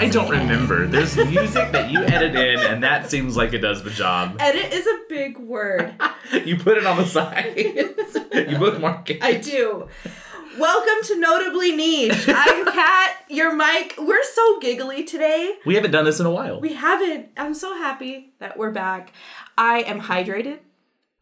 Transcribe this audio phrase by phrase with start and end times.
[0.00, 0.86] I don't remember.
[0.86, 4.36] There's music that you edit in, and that seems like it does the job.
[4.38, 5.94] Edit is a big word.
[6.44, 7.54] You put it on the side.
[7.56, 9.22] you bookmark it.
[9.22, 9.88] I do.
[10.58, 12.28] Welcome to Notably Niche.
[12.28, 13.94] I'm Kat, your Mike.
[13.98, 15.54] We're so giggly today.
[15.64, 16.60] We haven't done this in a while.
[16.60, 17.28] We haven't.
[17.38, 19.12] I'm so happy that we're back.
[19.56, 20.58] I am hydrated.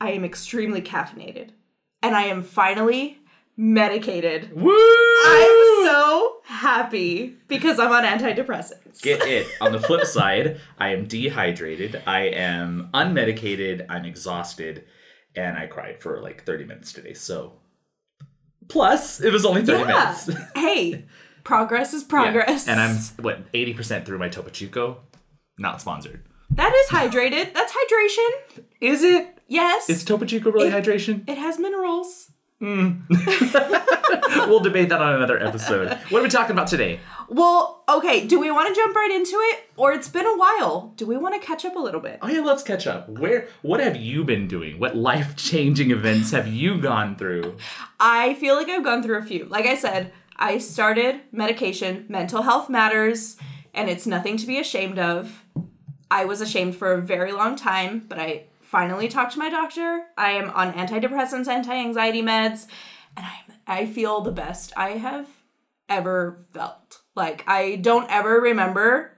[0.00, 1.50] I am extremely caffeinated.
[2.02, 3.18] And I am finally
[3.56, 4.52] medicated.
[4.54, 4.70] Woo!
[5.26, 9.00] I'm so happy because I'm on antidepressants.
[9.02, 9.46] Get it.
[9.60, 12.02] On the flip side, I am dehydrated.
[12.06, 13.86] I am unmedicated.
[13.88, 14.84] I'm exhausted,
[15.34, 17.14] and I cried for like 30 minutes today.
[17.14, 17.54] So,
[18.68, 19.86] plus it was only 30 yeah.
[19.86, 20.30] minutes.
[20.54, 21.06] hey,
[21.44, 22.66] progress is progress.
[22.66, 22.72] Yeah.
[22.72, 25.00] And I'm what 80% through my Topo Chico.
[25.58, 26.22] Not sponsored.
[26.50, 27.54] That is hydrated.
[27.54, 28.62] That's hydration.
[28.80, 29.35] Is it?
[29.48, 29.88] Yes.
[29.88, 31.28] Is Topo Chico really hydration?
[31.28, 32.30] it has minerals.
[32.58, 33.00] Hmm.
[34.48, 35.90] we'll debate that on another episode.
[36.08, 37.00] What are we talking about today?
[37.28, 39.68] Well, okay, do we want to jump right into it?
[39.76, 40.94] Or it's been a while.
[40.96, 42.18] Do we want to catch up a little bit?
[42.22, 43.10] Oh yeah, let's catch up.
[43.10, 44.78] Where what have you been doing?
[44.78, 47.56] What life-changing events have you gone through?
[48.00, 49.44] I feel like I've gone through a few.
[49.44, 53.36] Like I said, I started medication, mental health matters,
[53.74, 55.44] and it's nothing to be ashamed of.
[56.10, 60.04] I was ashamed for a very long time, but I finally talked to my doctor.
[60.16, 62.66] I am on antidepressants, anti-anxiety meds,
[63.16, 65.28] and I I feel the best I have
[65.88, 67.00] ever felt.
[67.14, 69.12] Like I don't ever remember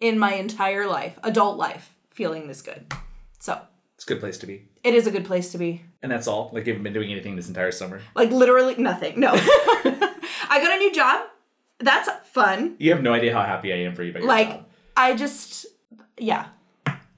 [0.00, 2.92] in my entire life, adult life, feeling this good.
[3.40, 3.60] So,
[3.96, 4.68] It's a good place to be.
[4.84, 5.82] it is a good place to be.
[6.02, 6.50] And that's all.
[6.52, 8.00] Like you haven't been doing anything this entire summer.
[8.14, 9.18] Like literally nothing.
[9.18, 9.32] No.
[9.34, 11.26] I got a new job.
[11.80, 12.76] That's fun.
[12.78, 14.64] You have no idea how happy I am for you about your Like job.
[14.96, 15.66] I just
[16.18, 16.46] yeah.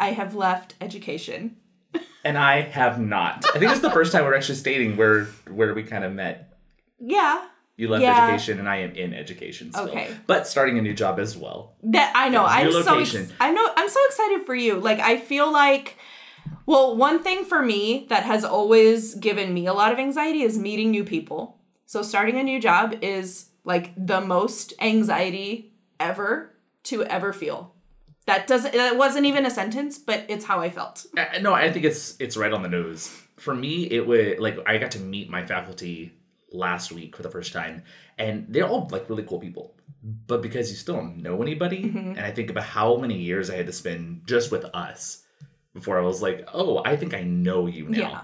[0.00, 1.56] I have left education.
[2.22, 3.46] And I have not.
[3.54, 6.52] I think it's the first time we're actually stating where where we kind of met.
[6.98, 7.46] Yeah.
[7.78, 8.26] You left Yeah.
[8.28, 9.88] education and I am in education still.
[9.88, 10.14] Okay.
[10.26, 11.76] But starting a new job as well.
[11.82, 12.44] That I know.
[12.44, 14.74] I'm so ex- I know I'm so excited for you.
[14.78, 15.96] Like I feel like
[16.66, 20.58] well, one thing for me that has always given me a lot of anxiety is
[20.58, 21.56] meeting new people.
[21.86, 26.54] So starting a new job is like the most anxiety ever
[26.84, 27.74] to ever feel.
[28.26, 31.06] That doesn't that wasn't even a sentence, but it's how I felt.
[31.16, 33.08] Uh, No, I think it's it's right on the nose.
[33.36, 36.12] For me, it would like I got to meet my faculty
[36.52, 37.82] last week for the first time,
[38.18, 39.74] and they're all like really cool people.
[40.02, 42.10] But because you still don't know anybody, Mm-hmm.
[42.16, 45.24] and I think about how many years I had to spend just with us
[45.74, 47.98] before I was like, oh, I think I know you now.
[47.98, 48.20] Yeah.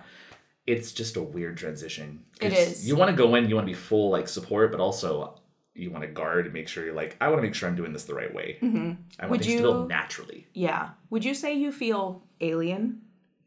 [0.67, 2.25] It's just a weird transition.
[2.41, 2.89] It is.
[2.89, 5.36] You want to go in, you want to be full like support, but also
[5.79, 7.77] you want to guard and make sure you're like, I want to make sure I'm
[7.77, 8.59] doing this the right way.
[8.63, 9.29] I want Mm-hmm.
[9.31, 10.47] Would things to feel naturally.
[10.53, 10.91] Yeah.
[11.11, 13.03] Would you say you feel alien?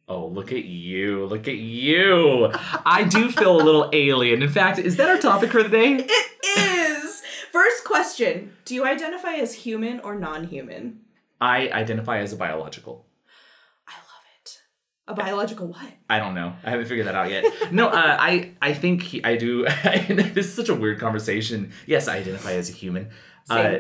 [0.08, 1.26] Oh, look at you.
[1.26, 2.52] Look at you.
[2.86, 4.42] I do feel a little alien.
[4.42, 6.08] In fact, is that our topic for the day?
[6.42, 7.22] It is.
[7.52, 11.02] First question Do you identify as human or non human?
[11.40, 13.06] I identify as a biological.
[15.09, 15.22] I love it.
[15.22, 15.92] A biological what?
[16.09, 16.53] I don't know.
[16.64, 17.46] I haven't figured that out yet.
[17.72, 19.66] No, uh, I I think he- I do.
[19.84, 21.72] this is such a weird conversation.
[21.86, 23.09] Yes, I identify as a human.
[23.50, 23.80] Uh,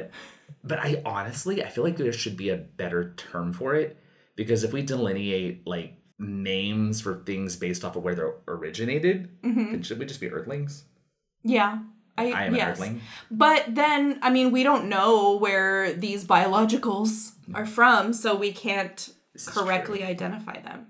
[0.63, 3.97] but I honestly, I feel like there should be a better term for it
[4.35, 9.81] because if we delineate like names for things based off of where they're originated, then
[9.83, 10.83] should we just be Earthlings?
[11.43, 11.79] Yeah.
[12.17, 12.63] I, I am yes.
[12.63, 13.01] an Earthling.
[13.31, 19.09] But then, I mean, we don't know where these biologicals are from, so we can't
[19.45, 20.87] correctly identify them.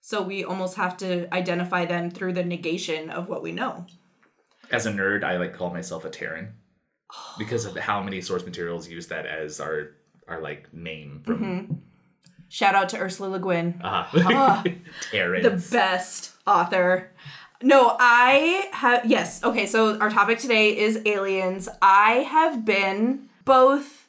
[0.00, 3.86] So we almost have to identify them through the negation of what we know.
[4.70, 6.54] as a nerd, I like call myself a Terran
[7.38, 9.90] because of how many source materials use that as our
[10.28, 11.82] our like name from
[12.48, 13.80] Shout out to Ursula Le Guin.
[13.82, 14.62] uh,
[15.10, 15.42] Terrans.
[15.70, 17.12] the best author.
[17.62, 19.44] No, I have yes.
[19.44, 21.68] Okay, so our topic today is aliens.
[21.82, 24.08] I have been both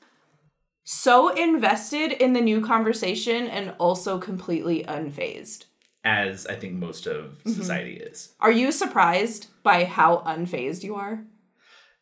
[0.84, 5.66] so invested in the new conversation and also completely unfazed.
[6.04, 7.52] As I think most of Mm-hmm.
[7.52, 8.34] society is.
[8.40, 11.24] Are you surprised by how unfazed you are?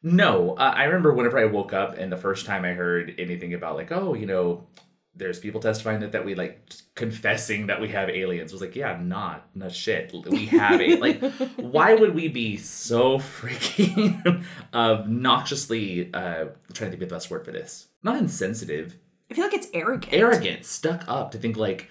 [0.01, 3.53] No, uh, I remember whenever I woke up and the first time I heard anything
[3.53, 4.65] about like, oh, you know,
[5.13, 8.51] there's people testifying that, that we like confessing that we have aliens.
[8.51, 10.13] I was like, yeah, not, not shit.
[10.29, 11.01] We have it.
[11.01, 11.21] like.
[11.57, 16.13] Why would we be so freaking obnoxiously?
[16.13, 17.87] Uh, I'm trying to think of the best word for this.
[18.03, 18.95] Not insensitive,
[19.29, 20.13] I feel like it's arrogant.
[20.13, 21.89] arrogant, stuck up to think like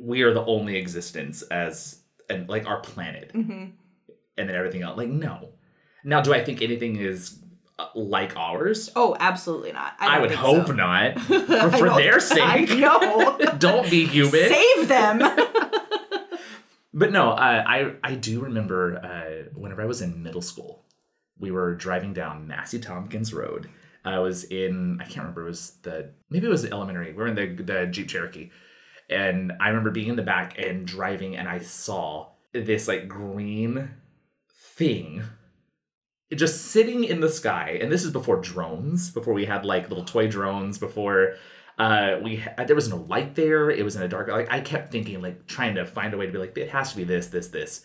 [0.00, 3.52] we are the only existence as and like our planet, Mm-hmm.
[4.36, 4.96] and then everything else.
[4.96, 5.50] Like no.
[6.04, 7.38] Now, do I think anything is
[7.78, 8.90] uh, like ours?
[8.94, 9.94] Oh, absolutely not.
[9.98, 10.72] I, don't would hope so.
[10.72, 11.20] not.
[11.20, 12.70] For, for their sake.
[12.70, 13.36] know.
[13.58, 14.30] Don't be human.
[14.48, 15.18] Save them.
[16.94, 20.84] But no, uh, I I do remember uh, whenever I was in middle school,
[21.38, 23.68] we were driving down Massey Tompkins Road.
[24.04, 27.12] I was in I can't remember it was the maybe it was the elementary.
[27.12, 28.50] We were in the the Jeep Cherokee,
[29.08, 33.90] and I remember being in the back and driving, and I saw this like green
[34.76, 35.22] thing
[36.34, 37.78] just sitting in the sky.
[37.80, 41.34] And this is before drones before we had like little toy drones before
[41.78, 43.70] uh we ha- there was no light there.
[43.70, 44.28] It was in a dark.
[44.28, 46.90] Like i kept thinking like trying to find a way to be like it has
[46.90, 47.84] to be this this this.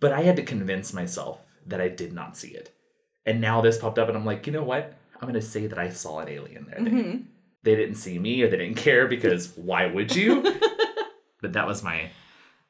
[0.00, 2.74] But i had to convince myself that i did not see it.
[3.24, 4.94] And now this popped up and i'm like you know what?
[5.20, 7.22] I'm gonna say that i saw an alien there Mm-hmm.
[7.62, 10.42] They didn't see me or they didn't care because why would you
[11.40, 12.10] but that was my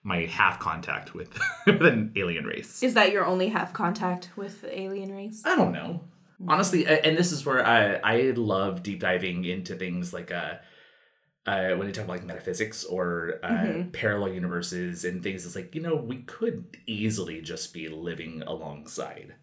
[0.05, 1.33] my half contact with,
[1.67, 5.43] with an alien race Is that your only half contact with the alien race?
[5.45, 6.01] I don't know.
[6.49, 10.55] Honestly, and this is where I I love deep diving into things like uh,
[11.47, 13.93] uh when you talk about like metaphysics or uh, Mhm.
[13.93, 15.47] parallel universes and things.
[15.47, 19.37] It's like you know we could easily just be living alongside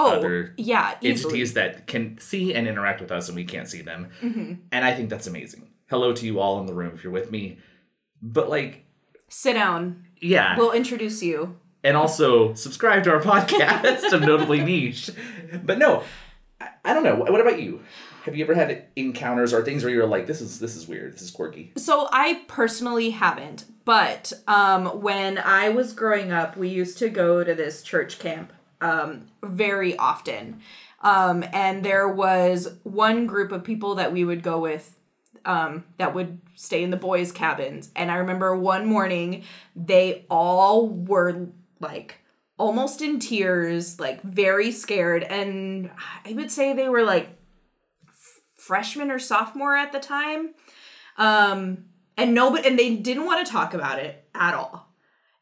[0.00, 1.32] Oh, Other yeah, easily.
[1.32, 4.84] entities that can see and interact with us and we can't see them, hmm and
[4.84, 5.68] I think that's amazing.
[5.90, 7.58] Hello to you all in the room if you're with me,
[8.22, 8.84] but like
[9.28, 10.04] Sit down.
[10.20, 11.56] yeah, We'll introduce you.
[11.84, 15.10] and also subscribe to our podcast of notably niche.
[15.64, 16.02] But no
[16.60, 17.16] I, I don't know.
[17.16, 17.82] What about you?
[18.24, 21.14] Have you ever had encounters or things where you're like this is this is weird.
[21.14, 26.68] This is quirky So I personally haven't, but um, when I was growing up, we
[26.68, 30.60] used to go to this church camp um, very often,
[31.00, 34.96] um, and there was one group of people that we would go with
[35.44, 37.90] um, that would stay in the boys' cabins.
[37.94, 39.44] And I remember one morning
[39.76, 41.48] they all were
[41.80, 42.18] like
[42.58, 45.90] almost in tears, like very scared, and
[46.24, 47.28] I would say they were like
[48.08, 50.54] f- freshman or sophomore at the time.
[51.16, 51.84] Um
[52.18, 54.87] and nobody and they didn't want to talk about it at all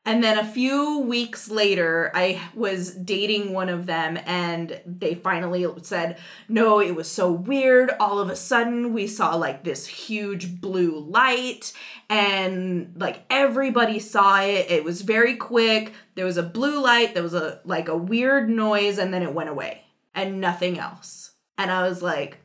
[0.06, 5.66] and then a few weeks later i was dating one of them and they finally
[5.82, 6.16] said
[6.48, 7.90] no it was so weird.
[7.98, 11.72] All of a sudden we saw like this huge blue light
[12.08, 14.70] and like everybody saw it.
[14.70, 15.92] It was very quick.
[16.14, 17.14] There was a blue light.
[17.14, 19.82] There was a like a weird noise and then it went away.
[20.14, 21.32] And nothing else.
[21.58, 22.38] And i was like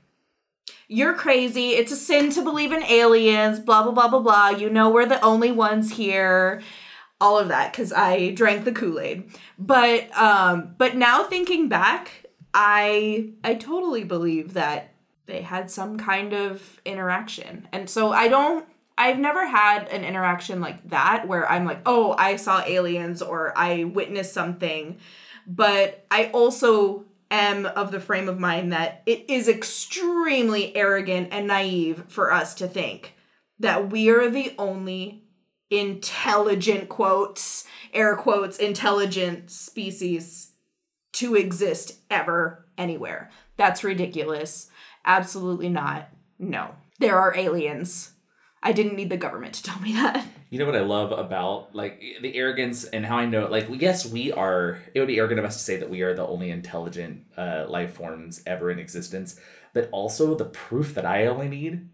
[0.87, 1.69] you're crazy.
[1.69, 4.49] It's a sin to believe in aliens, blah, blah, blah, blah, blah.
[4.49, 6.61] You know, we're the only ones here.
[7.21, 9.29] All of that, because I drank the Kool-Aid.
[9.59, 14.93] But um, but now thinking back, I I totally believe that
[15.27, 17.67] they had some kind of interaction.
[17.71, 18.65] And so I don't
[18.97, 23.57] I've never had an interaction like that where I'm like, oh, I saw aliens or
[23.57, 24.97] I witnessed something.
[25.47, 31.47] But I also am of the frame of mind that it is extremely arrogant and
[31.47, 33.15] naive for us to think
[33.59, 35.23] that we are the only
[35.71, 40.51] intelligent quotes, air quotes, intelligent species
[41.13, 43.31] to exist ever anywhere.
[43.57, 44.69] That's ridiculous.
[45.05, 46.09] Absolutely not.
[46.37, 46.75] No.
[46.99, 48.11] There are aliens.
[48.61, 50.25] I didn't need the government to tell me that.
[50.51, 54.05] you know what i love about like the arrogance and how i know like yes
[54.05, 56.51] we are it would be arrogant of us to say that we are the only
[56.51, 59.39] intelligent uh, life forms ever in existence
[59.73, 61.89] but also the proof that i only need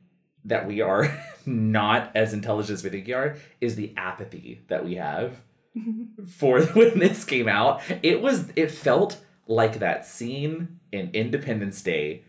[0.48, 1.16] that we are
[1.46, 5.42] not as intelligent as we think we are is the apathy that we have
[6.28, 7.82] for when this came out.
[8.02, 12.24] It was it felt like that scene in Independence Day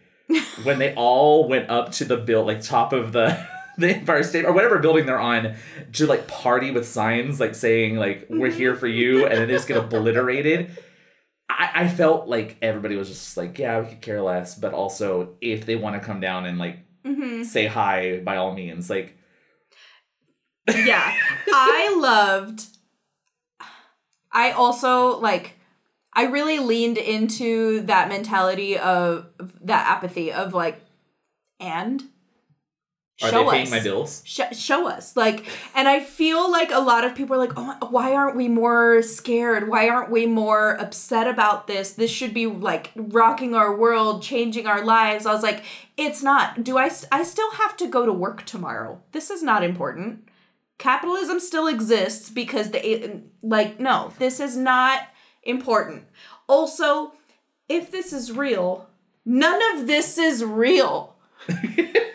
[0.63, 3.47] when they all went up to the bill like top of the
[3.79, 5.55] the Empire State or whatever building they're on
[5.93, 9.55] to like party with signs like saying like we're here for you and then they
[9.55, 10.77] just get obliterated.
[11.49, 15.37] I, I felt like everybody was just like, yeah, we could care less, but also
[15.41, 16.81] if they want to come down and like
[17.15, 19.17] hmm say hi by all means, like
[20.69, 21.12] yeah.
[21.53, 22.67] I loved
[24.33, 25.59] i also like
[26.12, 29.27] i really leaned into that mentality of
[29.62, 30.81] that apathy of like
[31.61, 32.03] and
[33.23, 34.23] are they paying my bills?
[34.25, 35.17] Sh- show us.
[35.17, 38.49] Like and i feel like a lot of people are like oh why aren't we
[38.49, 39.69] more scared?
[39.69, 41.93] Why aren't we more upset about this?
[41.93, 45.27] This should be like rocking our world changing our lives.
[45.27, 45.65] I was like
[45.97, 46.63] it's not.
[46.63, 49.01] Do i st- i still have to go to work tomorrow.
[49.13, 50.29] This is not important.
[50.79, 55.01] Capitalism still exists because the eh, like no this is not
[55.43, 56.05] important.
[56.49, 57.13] Also
[57.69, 58.89] if this is real
[59.25, 61.15] none of this is real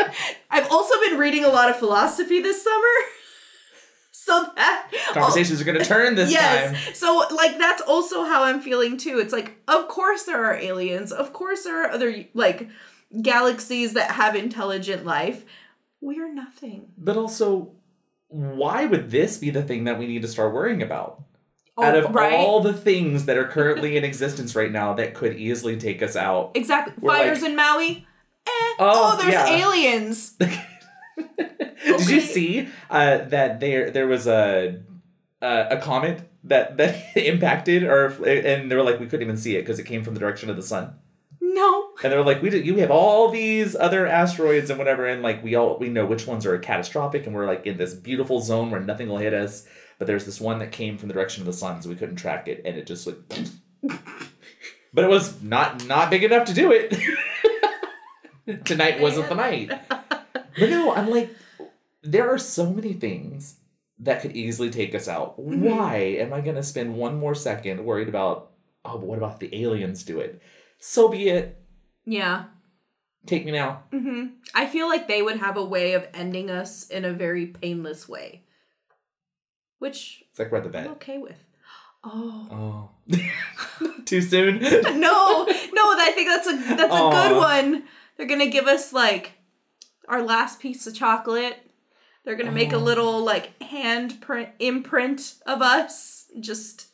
[0.53, 2.88] I've also been reading a lot of philosophy this summer.
[4.25, 6.72] So that Conversations are going to turn this yes.
[6.72, 6.93] time.
[6.95, 9.19] So like that's also how I'm feeling too.
[9.19, 11.12] It's like of course there are aliens.
[11.12, 12.69] Of course there are other like
[13.22, 15.43] galaxies that have intelligent life.
[16.00, 16.93] We're nothing.
[16.98, 17.74] But also,
[18.29, 21.22] why would this be the thing that we need to start worrying about?
[21.75, 22.33] Oh, Out of right?
[22.33, 26.15] all the things that are currently in existence right now that could easily take us
[26.15, 26.51] out.
[26.55, 26.93] exactly.
[27.05, 28.07] Fires like- in Maui.
[28.45, 28.50] Eh.
[28.50, 29.47] Oh, Oh, there's yeah.
[29.67, 30.31] aliens.
[30.38, 34.79] Did you see uh, that there there was a
[35.41, 39.55] uh, a comet that that impacted or and they were like we couldn't even see
[39.55, 40.93] it because it came from the direction of the sun
[41.41, 41.89] No.
[42.03, 45.21] and they were like we did, you have all these other asteroids and whatever and
[45.21, 48.39] like we all we know which ones are catastrophic and we're like in this beautiful
[48.41, 49.65] zone where nothing will hit us
[50.00, 52.15] but there's this one that came from the direction of the sun so we couldn't
[52.15, 53.17] track it and it just like
[54.93, 56.93] but it was not not big enough to do it
[58.65, 61.29] tonight wasn't the night but no i'm like
[62.01, 63.55] there are so many things
[64.00, 65.59] that could easily take us out Mhm.
[65.59, 68.51] why am i going to spend one more second worried about
[68.85, 70.41] oh but what about the aliens do it
[70.79, 71.62] so be it
[72.05, 72.45] Yeah.
[73.25, 76.88] take me now hmm I feel like they would have a way of ending us
[76.89, 78.43] in a very painless way,
[79.79, 81.38] which it's like we're at the I'm okay with.
[82.05, 82.89] Oh oh
[84.05, 85.85] too soon no, no!
[85.95, 87.12] I think that's a that's a Aw.
[87.12, 87.83] good one.
[88.17, 89.34] They're gonna give us like
[90.08, 91.58] our last piece of chocolate.
[92.25, 92.79] They're gonna make a Oh.
[92.79, 96.25] little like hand print imprint of us.
[96.39, 96.88] Just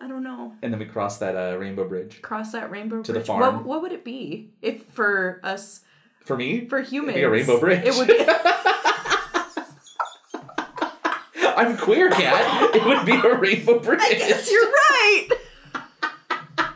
[0.00, 0.54] I don't know.
[0.62, 3.26] and then we cross that uh, rainbow bridge Cross that rainbow To the bridge.
[3.26, 3.40] farm.
[3.58, 5.80] What, what would it be if for us
[6.24, 7.14] for me for humans?
[7.16, 7.84] be a rainbow bridge.
[7.84, 8.18] It would be
[11.56, 15.28] i'm queer Kat it would be a rainbow bridge I guess you're right.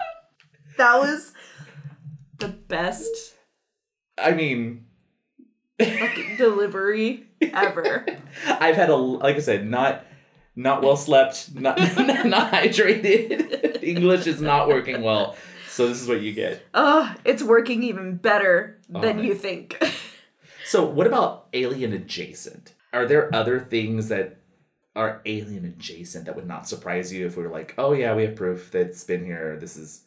[0.79, 1.38] that was the
[2.68, 3.34] best
[4.18, 4.84] i mean
[6.37, 8.06] delivery ever.
[8.46, 10.04] I've had a like I said, not
[10.56, 11.78] not well slept, not
[12.25, 13.82] not hydrated.
[13.82, 15.37] English is not working well,
[15.68, 16.62] so this is what you get.
[16.75, 19.82] Oh, it's working even better oh, than Oh, you think.
[20.64, 22.75] So, what about alien adjacent?
[22.92, 24.38] Are there other things that
[24.96, 28.25] are alien adjacent that would not surprise you if we were like, oh yeah, we
[28.25, 29.56] have proof that's been here.
[29.60, 30.02] This is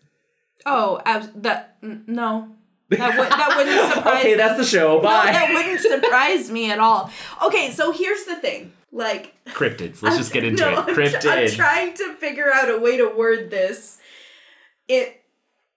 [0.65, 2.49] oh, abs- that n- no.
[2.91, 4.97] That would that wouldn't surprise okay, that's the show.
[4.97, 5.31] No, Bye.
[5.31, 7.09] that wouldn't surprise me at all.
[7.45, 8.73] Okay, so here's the thing.
[8.91, 10.01] Like Cryptids.
[10.01, 10.77] Let's just get into No, it.
[10.79, 11.51] I'm Cryptids.
[11.51, 13.97] I'm trying to figure out a way to word this.
[14.89, 15.23] It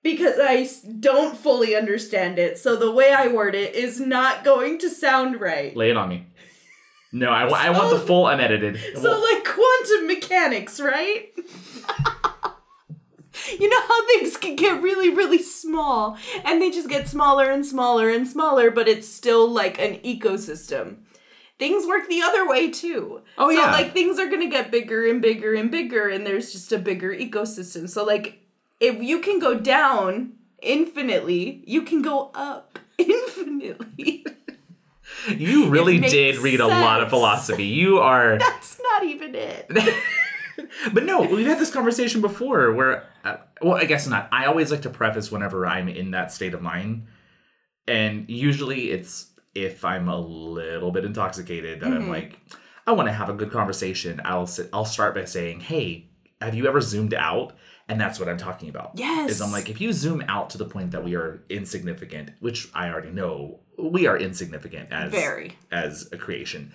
[0.03, 2.59] because I don't fully understand it.
[2.59, 5.75] So the way I word it is not going to sound right.
[5.77, 6.27] Lay it on me.
[7.13, 8.77] No, I, wa- I want the full unedited.
[9.01, 11.29] So like quantum mechanics, right?
[13.59, 17.65] You know how things can get really really small and they just get smaller and
[17.65, 20.97] smaller and smaller but it's still like an ecosystem.
[21.57, 23.23] Things work the other way too.
[23.39, 23.71] Oh, so yeah.
[23.71, 26.79] like things are going to get bigger and bigger and bigger and there's just a
[26.79, 27.89] bigger ecosystem.
[27.89, 28.41] So like
[28.81, 34.27] if you can go down infinitely, you can go up infinitely.
[35.29, 37.65] you really did read a lot of philosophy.
[37.65, 38.39] You are.
[38.39, 39.71] That's not even it.
[40.93, 44.29] but no, we've had this conversation before where, uh, well, I guess not.
[44.33, 47.07] I always like to preface whenever I'm in that state of mind.
[47.87, 52.09] And usually it's if I'm a little bit intoxicated that I'm Mhm.
[52.09, 52.39] like,
[52.87, 54.21] I want to have a good conversation.
[54.25, 56.09] I'll sit, I'll start by saying, hey,
[56.41, 57.55] have you ever zoomed out?
[57.89, 58.93] And that's what I'm talking about.
[58.95, 59.31] Yes.
[59.31, 62.69] Is I'm like, if you zoom out to the point that we are insignificant, which
[62.75, 65.57] I already know we are insignificant as Very.
[65.71, 66.73] as a creation.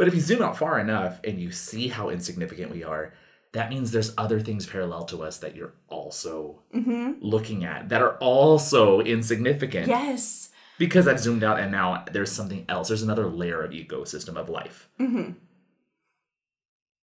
[0.00, 3.12] But if you zoom out far enough and you see how insignificant we are,
[3.52, 7.18] that means there's other things parallel to us that you're also Mm-hmm.
[7.20, 9.88] looking at that are also insignificant.
[9.88, 10.48] Yes.
[10.78, 12.88] Because I've zoomed out and now there's something else.
[12.88, 14.88] There's another layer of ecosystem of life.
[14.98, 15.32] Mm-hmm.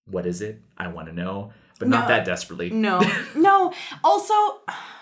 [0.10, 0.60] What is it?
[0.76, 2.72] I want to know, but not that desperately.
[2.72, 3.00] No.
[3.36, 3.74] no.
[4.04, 4.34] Also,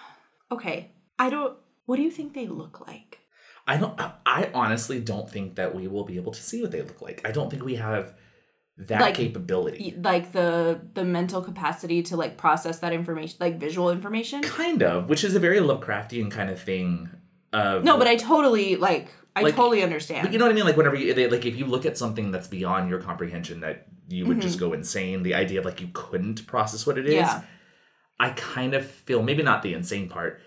[0.51, 0.91] okay.
[1.17, 1.55] I don't.
[1.85, 3.04] What do you think they look like?
[3.67, 4.00] I don't.
[4.00, 7.22] I- honestly don't think that we will be able to see what they look like.
[7.25, 8.13] I don't think we have
[8.77, 9.95] that Like, capability.
[10.01, 14.41] Like the the mental capacity to like process that information, like visual information.
[14.41, 17.10] Kind of, which is a very Lovecraftian kind of thing.
[17.53, 19.07] Of No, but I totally like.
[19.38, 20.24] I Like- totally understand.
[20.24, 20.65] But you know what I mean?
[20.65, 23.88] Like whenever you they, like if you look at something that's beyond your comprehension, that
[24.07, 25.24] you would just go insane.
[25.24, 27.15] The idea of like you couldn't process what it is.
[27.15, 27.39] Mm-hmm.
[27.39, 27.41] Yeah.
[28.17, 30.39] I kind of feel maybe not the insane part,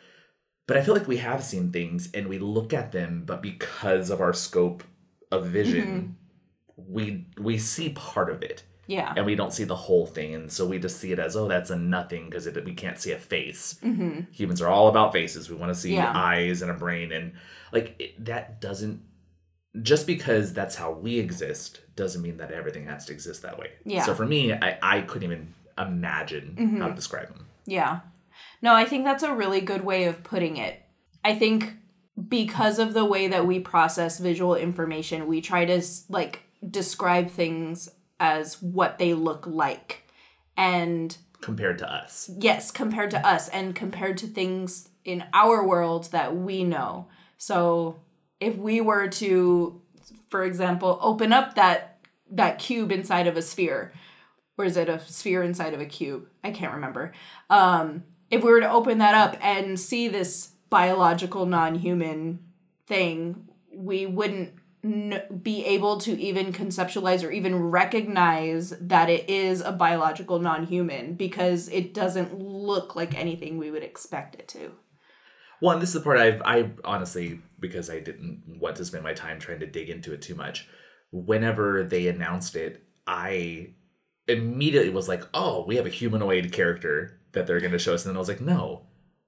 [0.69, 4.11] but I feel like we have seen things and we look at them, but because
[4.11, 4.85] of our scope
[5.33, 6.17] of vision,
[6.79, 6.95] Mm-hmm.
[6.95, 9.13] we we see part of it yeah.
[9.17, 11.49] and we don't see the whole thing, and so we just see it as oh
[11.49, 13.79] that's a nothing because we can't see a face.
[13.83, 14.21] Mm-hmm.
[14.31, 15.51] Humans are all about faces.
[15.51, 16.13] We want to see Yeah.
[16.15, 17.33] eyes and a brain, and
[17.73, 19.03] like it, that doesn't.
[19.83, 23.71] Just because that's how we exist doesn't mean that everything has to exist that way.
[23.85, 24.03] Yeah.
[24.05, 26.81] So for me, I, I couldn't even imagine Mm-hmm.
[26.81, 27.47] how to describe them.
[27.67, 28.01] Yeah.
[28.63, 30.83] No, I think that's a really good way of putting it.
[31.25, 31.75] I think
[32.29, 37.89] because of the way that we process visual information, we try to like describe things
[38.19, 40.05] as what they look like.
[40.57, 42.31] And compared to us.
[42.39, 47.09] yes, compared to us and compared to things in our world that we know.
[47.37, 48.01] So
[48.41, 49.81] if we were to,
[50.29, 53.93] for example, open up that that cube inside of a sphere,
[54.59, 56.29] or is it a sphere inside of a cube?
[56.43, 57.13] I can't remember.
[57.49, 62.41] Um, if we were to open that up and see this biological non-human
[62.87, 64.53] thing, we wouldn't
[64.85, 71.15] n- be able to even conceptualize or even recognize that it is a biological non-human
[71.15, 74.73] because it doesn't look like anything we would expect it to.
[75.61, 79.15] Well, this is the part I've I honestly because I didn't want to spend my
[79.15, 80.69] time trying to dig into it too much.
[81.11, 83.71] Whenever they announced it, I
[84.29, 88.05] immediately was like, "Oh, we have a humanoid character that they're going to show us."
[88.05, 88.83] And then I was like, "No,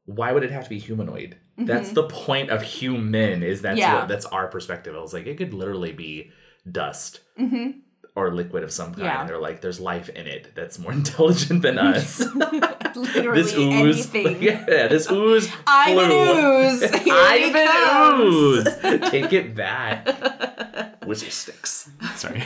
[0.05, 1.37] why would it have to be humanoid?
[1.59, 3.43] That's the point of human.
[3.43, 3.95] Is that's Yeah.
[4.01, 6.31] what that's our perspective." I was like, it could literally be
[6.71, 7.79] dust Mm-hmm.
[8.17, 9.05] or liquid of some kind.
[9.07, 9.25] Yeah.
[9.27, 12.21] They're like, "There's life in it that's more intelligent than us."
[12.97, 14.43] Literally this ooze, anything.
[14.43, 15.51] yeah, this ooze.
[15.67, 16.83] I'm an ooze.
[17.07, 19.11] I'm an ooze.
[19.11, 20.07] Take it back.
[21.07, 21.89] Whistle sticks.
[22.17, 22.43] Sorry.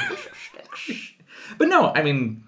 [1.58, 2.44] but no, I mean,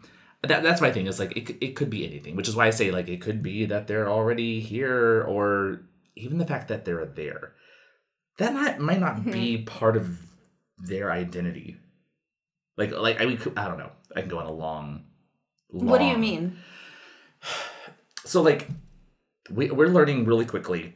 [0.47, 1.07] that, that's my thing.
[1.07, 3.43] Is like it, it could be anything, which is why I say like it could
[3.43, 5.83] be that they're already here, or
[6.17, 7.53] even the fact that they're there.
[8.39, 9.65] That not might not be mm-hmm.
[9.65, 10.19] part of
[10.79, 11.77] their identity.
[12.77, 13.93] Like like I mean I don't know.
[14.15, 15.05] I can go on a long.
[15.69, 16.59] What do you mean?
[18.25, 18.69] so like
[19.51, 20.95] we, we're learning really quickly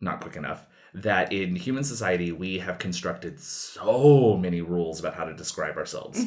[0.00, 5.24] not quick enough that in human society we have constructed so many rules about how
[5.24, 6.18] to describe ourselves.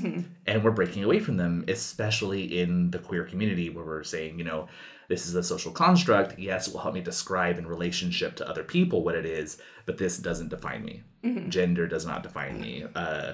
[0.46, 4.46] And we're breaking away from them especially in the queer community where we're saying you
[4.46, 4.68] know
[5.08, 6.38] this is a social construct.
[6.38, 9.98] Yes it will help me describe in relationship to other people what it is but
[9.98, 11.04] this doesn't define me.
[11.50, 12.86] Gender does not define me.
[12.94, 13.34] Uh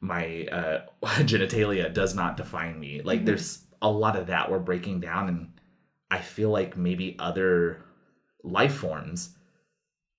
[0.00, 0.82] my uh
[1.22, 3.00] genitalia does not define me.
[3.00, 5.60] Like there's a lot of that we're breaking down and
[6.10, 7.82] I feel like maybe other
[8.44, 9.36] life forms,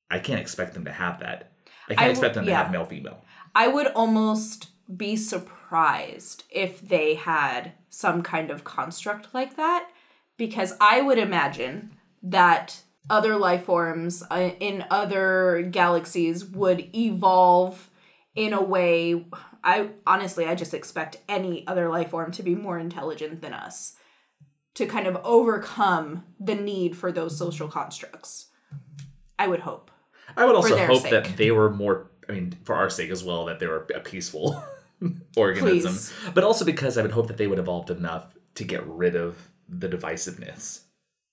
[0.10, 1.52] I can't expect them to have that.
[1.90, 2.64] I can't I expect w- them to yeah.
[2.64, 3.24] have male female.
[3.56, 9.90] I would almost be surprised if they had some kind of construct like that
[10.38, 17.90] because I would imagine that other life forms uh, in other galaxies would evolve
[18.36, 19.26] in a way
[19.64, 23.96] I honestly I just expect any other life form to be more intelligent than us
[24.76, 28.48] to kind of overcome the need for those social constructs.
[29.40, 29.90] I would hope.
[30.36, 31.12] I would also hope sake.
[31.12, 34.00] that they were more, I mean, for our sake as well, that they were a
[34.00, 34.62] peaceful
[35.38, 35.94] organism.
[35.94, 36.14] Please.
[36.34, 39.38] But also because I would hope that they would evolved enough to get rid of
[39.70, 40.82] the divisiveness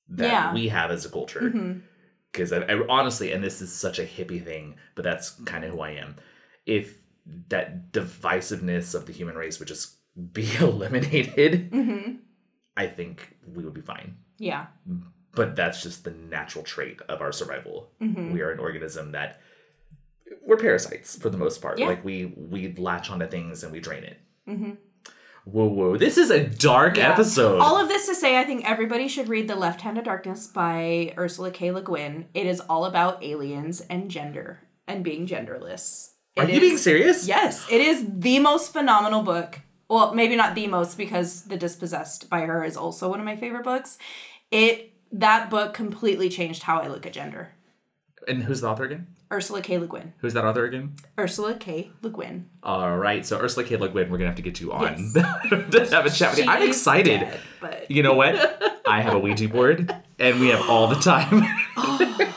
[0.08, 0.44] that Yeah.
[0.46, 0.54] Mm-hmm.
[0.54, 1.80] we have as a culture.
[2.32, 5.70] Because I, I honestly, and this is such a hippie thing, but that's kind of
[5.72, 6.16] who I am.
[6.66, 6.98] If
[7.48, 9.96] that divisiveness of the human race would just
[10.32, 12.18] be eliminated, Mhm.
[12.76, 14.16] I think we would be fine.
[14.38, 14.66] Yeah.
[15.34, 17.90] But that's just the natural trait of our survival.
[18.00, 18.32] Mhm.
[18.32, 19.40] We are an organism that
[20.46, 21.78] we're parasites for the most part.
[21.78, 21.88] Yeah.
[21.88, 24.18] Like we we latch onto things and we drain it.
[24.48, 24.76] Mhm.
[25.44, 25.96] Whoa, whoa!
[25.98, 27.12] This is a dark Yeah.
[27.12, 27.58] episode.
[27.60, 30.46] All of this to say, I think everybody should read The Left Hand of Darkness
[30.46, 31.70] by Ursula K.
[31.70, 32.28] Le Guin.
[32.32, 36.12] It is all about aliens and gender and being genderless.
[36.38, 37.28] Are you is- being serious?
[37.28, 39.60] Yes, it is the most phenomenal book.
[39.88, 43.36] Well, maybe not the most because The Dispossessed by her is also one of my
[43.36, 43.98] favorite books.
[44.50, 47.52] It that book completely changed how I look at gender.
[48.28, 49.06] And who's the author again?
[49.32, 49.78] Ursula K.
[49.78, 50.12] Le Guin.
[50.18, 50.94] Who's that author again?
[51.18, 51.90] Ursula K.
[52.02, 52.48] Le Guin.
[52.62, 53.76] All right, so Ursula K.
[53.76, 56.50] Le Guin, we're gonna have to get you on to have a chat with you.
[56.50, 57.20] I'm excited.
[57.20, 58.80] dead, but You know what?
[58.86, 61.42] I have a Ouija board, and we have all the time.
[61.76, 62.30] Oh,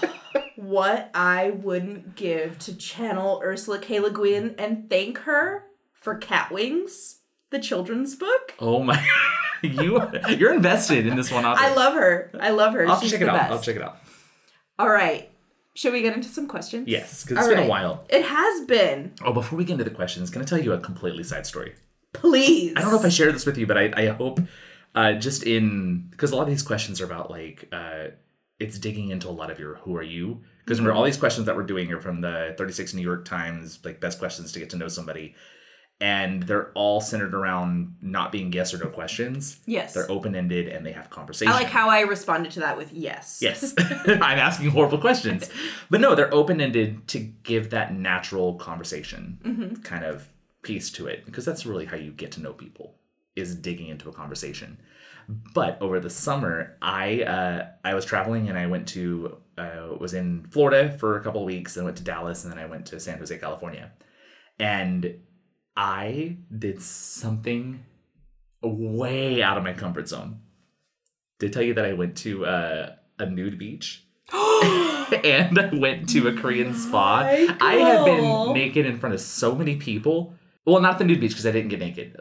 [0.56, 4.00] what I wouldn't give to channel Ursula K.
[4.00, 5.63] Le Guin and thank her
[5.94, 7.17] for Catwings,
[7.50, 8.56] the children's book.
[8.60, 9.06] oh my!
[9.64, 10.00] You
[10.38, 11.44] you're invested in this one.
[11.44, 12.30] I love her.
[12.40, 12.88] I love her.
[12.88, 13.50] I'll She's check it out.
[13.50, 13.98] I'll check it out.
[14.78, 15.32] All right.
[15.74, 16.88] Should we get into some questions?
[16.88, 18.06] Yes, because it's All been a while.
[18.10, 19.14] It has been.
[19.24, 21.74] Oh, before we get into the questions, can I tell you a completely side story?
[22.14, 22.74] Please.
[22.76, 24.40] I don't know if I shared this with you, but I, I hope
[24.94, 28.06] uh, just in because a lot of these questions are about like uh,
[28.60, 31.46] it's digging into a lot of your who are you because remember all these questions
[31.46, 34.70] that we're doing are from the 36 New York Times like best questions to get
[34.72, 35.36] to know somebody,
[36.00, 39.60] and they're all centered around not being yes or no questions.
[39.66, 39.94] Yes.
[39.94, 41.52] They're open ended and they have conversation.
[41.52, 43.40] I like how I responded to that with yes.
[43.42, 45.50] Yes, I'm asking horrible questions,
[45.90, 50.30] but no, they're open ended to give that natural conversation kind of
[50.62, 52.96] piece to it because that's really how you get to know people
[53.36, 54.78] is digging into a conversation.
[55.54, 60.14] But over the summer, I uh, I was traveling and I went to uh, was
[60.14, 62.86] in Florida for a couple of weeks and went to Dallas and then I went
[62.88, 63.92] to San Jose, California,
[64.60, 65.20] and
[65.78, 67.86] I did something
[68.63, 70.40] way out of my comfort zone.
[71.40, 74.04] Did I tell you that I went to uh, a nude beach?
[74.34, 77.20] and I went to a Korean spa.
[77.62, 80.34] I have been naked in front of so many people.
[80.66, 82.18] Well, not the nude beach because I didn't get naked.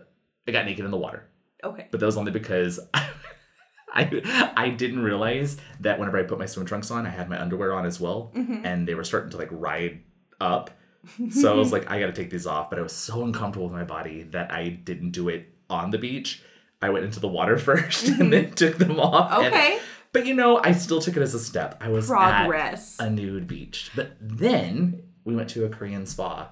[0.47, 1.27] I got naked in the water,
[1.65, 1.89] Okay.
[1.91, 6.67] but that was only because I I didn't realize that whenever I put my swim
[6.67, 9.49] trunks on, I had my underwear on as well, and they were starting to like
[9.51, 10.03] ride
[10.41, 10.71] up.
[11.31, 13.67] So I was like, I got to take these off, but I was so uncomfortable
[13.67, 16.43] with my body that I didn't do it on the beach.
[16.83, 18.31] I went into the water first and mm-hmm.
[18.31, 19.33] then took them off.
[19.33, 19.79] and- Okay.
[20.13, 21.77] but you know, I still took it as a step.
[21.81, 23.01] I was Progress.
[23.01, 23.91] at a nude beach.
[23.95, 26.51] But then we went to a Korean spa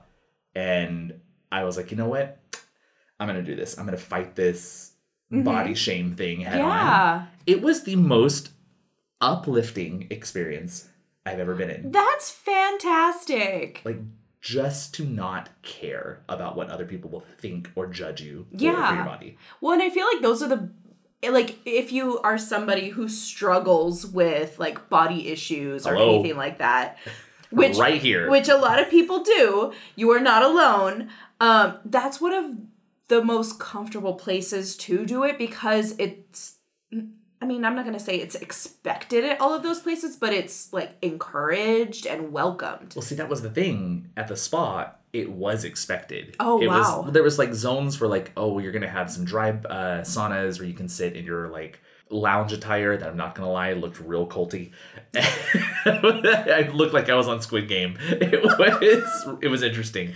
[0.55, 2.38] and I was like, you know what?
[3.19, 3.79] I'm going to do this.
[3.79, 4.93] I'm going to fight this
[5.33, 5.45] mm-hmm.
[5.45, 7.29] body shame thing head on.
[7.47, 8.51] It was the most
[9.21, 10.88] uplifting experience
[11.25, 11.93] I've ever been in.
[11.93, 13.81] That's fantastic.
[13.85, 13.99] Like,
[14.45, 18.63] just to not care about what other people will think or judge you for, for
[18.65, 18.95] Yeah.
[18.97, 19.39] your body.
[19.63, 20.69] Well, and I feel like those are the
[21.31, 26.15] like if you are somebody who struggles with like body issues or Hello.
[26.17, 26.99] anything like that,
[27.51, 28.29] which right here.
[28.29, 31.09] which a lot of people do, you are not alone.
[31.41, 32.45] Um, that's one of
[33.09, 36.54] the most comfortable places to do it because it's.
[37.40, 40.73] I mean, I'm not gonna say it's expected at all of those places, but it's
[40.73, 42.94] like encouraged and welcomed.
[42.94, 44.92] Well, see, that was the thing at the spa.
[45.12, 46.37] It was expected.
[46.40, 47.03] Oh, it wow.
[47.03, 50.59] Was, there was like zones for like, oh, you're gonna have some dry uh, saunas
[50.59, 52.97] where you can sit in your like lounge attire.
[52.97, 54.73] That I'm not gonna lie, looked real culty.
[55.14, 57.99] I looked like I was on Squid Game.
[58.01, 60.14] It was it was interesting,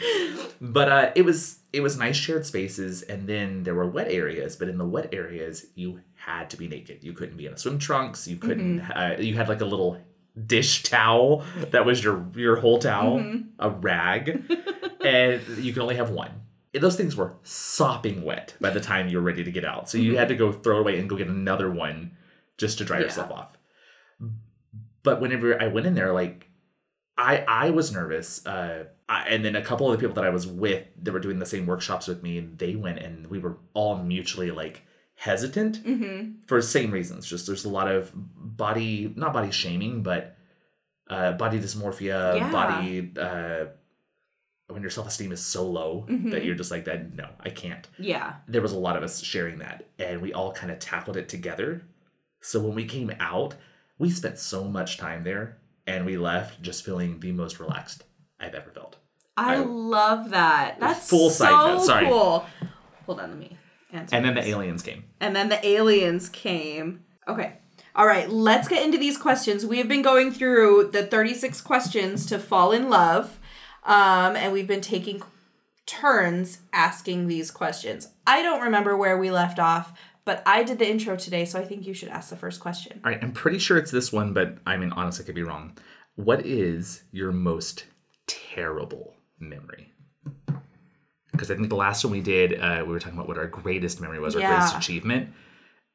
[0.60, 4.56] but uh, it was it was nice shared spaces, and then there were wet areas.
[4.56, 7.02] But in the wet areas, you had to be naked.
[7.02, 8.28] You couldn't be in a swim trunks.
[8.28, 8.80] You couldn't.
[8.80, 9.98] Uh, you had like a little
[10.46, 14.44] dish towel that was your your whole towel, a rag,
[15.04, 16.30] and you could only have one.
[16.74, 19.88] And those things were sopping wet by the time you were ready to get out.
[19.88, 22.12] So you had to go throw it away and go get another one
[22.58, 23.04] just to dry Yeah.
[23.04, 23.56] yourself off.
[25.02, 26.48] But whenever I went in there, like
[27.16, 28.44] I I was nervous.
[28.46, 31.20] Uh, I, and then a couple of the people that I was with that were
[31.20, 34.82] doing the same workshops with me, they went and we were all mutually like
[35.18, 36.46] hesitant Mm-hmm.
[36.46, 37.26] for the same reasons.
[37.26, 40.36] Just there's a lot of body, not body shaming, but
[41.10, 42.52] uh, body dysmorphia, Yeah.
[42.52, 43.12] body.
[43.18, 43.66] Uh,
[44.70, 46.44] when your self esteem is so low that Mhm.
[46.44, 47.14] you're just like that.
[47.14, 47.88] No, I can't.
[47.98, 48.34] Yeah.
[48.46, 51.28] There was a lot of us sharing that, and we all kind of tackled it
[51.28, 51.82] together.
[52.42, 53.54] So when we came out,
[53.98, 58.04] we spent so much time there, and we left just feeling the most relaxed
[58.38, 58.96] I've ever felt.
[59.38, 60.78] I, I- love that.
[60.78, 62.06] That's Full so side note, sorry.
[62.06, 62.44] cool.
[63.06, 63.56] Hold on, let me
[63.92, 65.04] And then the aliens came.
[65.20, 67.04] and then the aliens came.
[67.26, 67.54] Okay.
[67.94, 69.66] All right, let's get into these questions.
[69.66, 73.40] We have been going through the 36 questions to fall in love,
[73.84, 75.20] um, and we've been taking
[75.84, 78.08] turns asking these questions.
[78.26, 81.64] I don't remember where we left off, but I did the intro today, so I
[81.64, 83.00] think you should ask the first question.
[83.04, 85.42] All right, I'm pretty sure it's this one, but I mean, honestly, I could be
[85.42, 85.76] wrong.
[86.14, 87.86] What is your most
[88.26, 89.92] terrible memory?
[91.32, 93.46] Because I think the last one we did, uh, we were talking about what our
[93.46, 95.30] greatest memory was, our greatest achievement,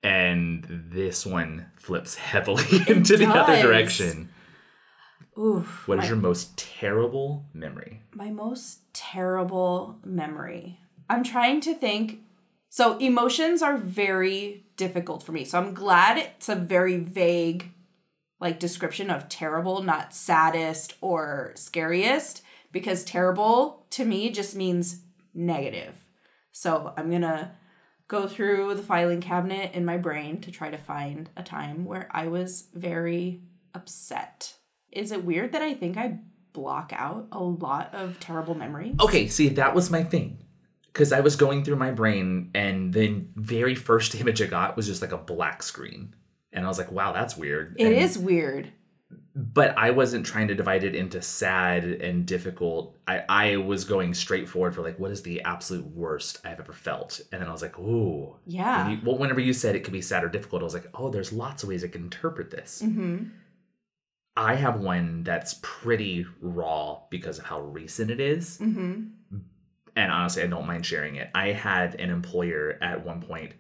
[0.04, 4.30] and this one flips heavily into the other direction.
[5.38, 5.88] Oof.
[5.88, 8.02] What is my- your most terrible memory?
[8.14, 10.80] My most terrible memory.
[11.10, 12.20] I'm trying to think.
[12.70, 15.46] So, emotions are very difficult for me.
[15.46, 17.72] So, I'm glad it's a very vague
[18.40, 25.02] like description of terrible, not saddest or scariest because terrible to me just means
[25.34, 25.96] negative.
[26.52, 27.52] So, I'm going to
[28.08, 32.08] go through the filing cabinet in my brain to try to find a time where
[32.12, 33.42] I was very
[33.74, 34.54] upset.
[34.92, 36.20] Is it weird that I think I
[36.52, 38.96] block out a lot of terrible memories?
[39.00, 40.38] Okay, see, that was my thing.
[40.86, 44.86] Because I was going through my brain, and the very first image I got was
[44.86, 46.14] just like a black screen.
[46.52, 47.76] And I was like, wow, that's weird.
[47.80, 48.72] It And- is weird.
[49.36, 53.00] But I wasn't trying to divide it into sad and difficult.
[53.08, 56.74] I, I was going straight forward for like, what is the absolute worst I've ever
[56.74, 57.20] felt?
[57.32, 58.36] And then I was like, ooh.
[58.46, 58.84] Yeah.
[58.84, 60.90] When you, well, whenever you said it could be sad or difficult, I was like,
[60.94, 62.84] oh, there's lots of ways I can interpret this.
[62.86, 63.30] Mm-hmm.
[64.36, 68.60] I have one that's pretty raw because of how recent it is.
[68.60, 69.08] Mm-hmm.
[69.96, 71.30] And honestly, I don't mind sharing it.
[71.34, 73.54] I had an employer at one point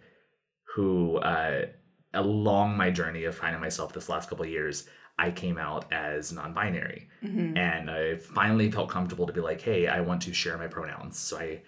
[0.76, 1.66] who, uh,
[2.14, 6.32] along my journey of finding myself this last couple of years, I came out as
[6.32, 7.08] non binary.
[7.24, 7.58] Mm-hmm.
[7.58, 11.20] And I finally felt comfortable to be like, hey, I want to share my pronouns.
[11.20, 11.62] So I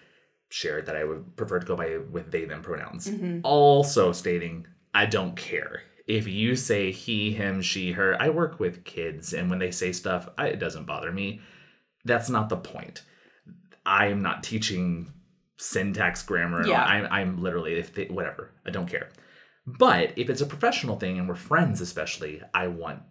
[0.48, 3.08] shared that I would prefer to go by with they them pronouns.
[3.08, 3.40] Mm-hmm.
[3.42, 5.82] Also stating, I don't care.
[6.06, 9.90] If you say he, him, she, her, I work with kids, and when they say
[9.90, 11.40] stuff, I, it doesn't bother me.
[12.04, 13.02] That's not the point.
[13.84, 15.12] I am not teaching
[15.56, 16.64] syntax, grammar.
[16.64, 16.84] Yeah.
[16.84, 19.08] I'm, I'm literally, if they, whatever, I don't care.
[19.66, 23.02] But if it's a professional thing and we're friends, especially, I want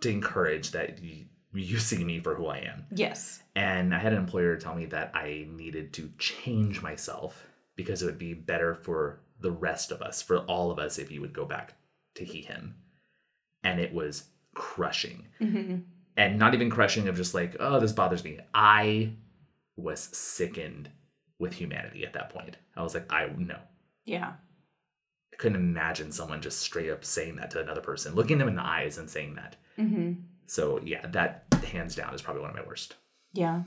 [0.00, 2.86] to encourage that you, you see me for who I am.
[2.90, 3.42] Yes.
[3.54, 8.06] And I had an employer tell me that I needed to change myself because it
[8.06, 11.32] would be better for the rest of us, for all of us, if you would
[11.32, 11.74] go back
[12.14, 12.74] to he, him.
[13.62, 15.26] And it was crushing.
[15.38, 15.76] hmm
[16.16, 18.38] And not even crushing of just like, oh, this bothers me.
[18.54, 19.12] I
[19.76, 20.90] was sickened
[21.38, 22.56] with humanity at that point.
[22.76, 23.58] I was like, I no.
[24.04, 24.34] Yeah.
[25.36, 28.56] I couldn't imagine someone just straight up saying that to another person, looking them in
[28.56, 29.56] the eyes and saying that.
[29.76, 30.12] hmm
[30.46, 32.94] So yeah, that hands down is probably one of my worst.
[33.34, 33.64] Yeah.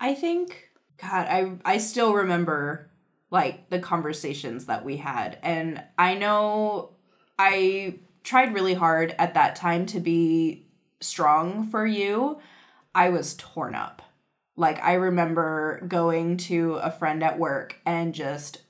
[0.00, 2.90] I think God, I I still remember
[3.30, 6.96] like the conversations that we had and I know
[7.38, 10.66] I tried really hard at that time to be
[11.00, 12.40] strong for you.
[12.92, 14.02] I was torn up.
[14.56, 18.62] Like I remember going to a friend at work and just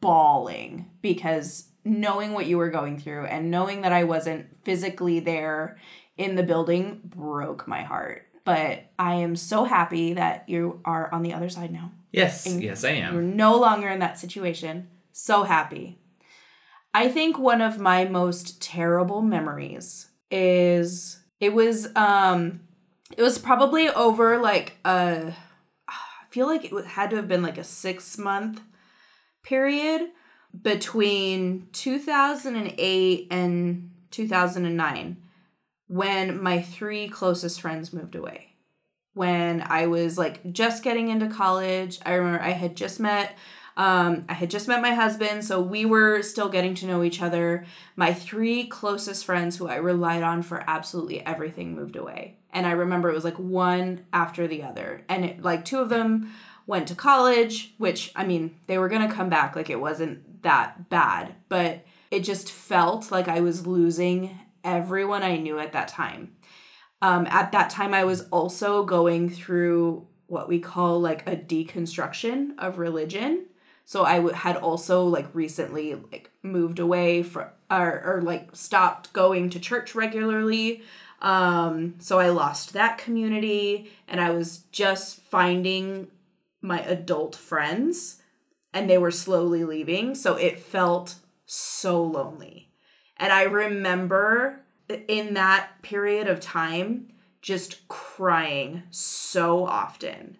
[0.00, 5.78] bawling because knowing what you were going through and knowing that I wasn't physically there
[6.16, 8.26] in the building broke my heart.
[8.44, 11.92] But I am so happy that you are on the other side now.
[12.12, 13.14] Yes, yes, I am.
[13.14, 14.88] You're no longer in that situation.
[15.12, 15.98] So happy.
[16.92, 22.60] I think one of my most terrible memories is it was um
[23.16, 25.32] it was probably over like a
[25.88, 28.60] I feel like it had to have been like a 6 month
[29.42, 30.10] period
[30.62, 35.16] between 2008 and 2009
[35.86, 38.50] when my three closest friends moved away
[39.14, 41.98] when I was like just getting into college.
[42.04, 43.36] I remember I had just met
[43.76, 47.22] um I had just met my husband, so we were still getting to know each
[47.22, 47.64] other.
[47.96, 52.38] My three closest friends who I relied on for absolutely everything moved away.
[52.52, 55.04] And I remember it was like one after the other.
[55.08, 56.32] And it, like two of them
[56.70, 60.42] went to college, which I mean, they were going to come back like it wasn't
[60.42, 65.88] that bad, but it just felt like I was losing everyone I knew at that
[65.88, 66.36] time.
[67.02, 72.50] Um, at that time i was also going through what we call like a deconstruction
[72.58, 73.46] of religion.
[73.84, 79.12] So i w- had also like recently like moved away from or, or like stopped
[79.12, 80.82] going to church regularly.
[81.20, 86.08] Um, so i lost that community and i was just finding
[86.62, 88.22] my adult friends
[88.72, 92.70] and they were slowly leaving so it felt so lonely.
[93.16, 97.08] And i remember in that period of time
[97.42, 100.36] just crying so often.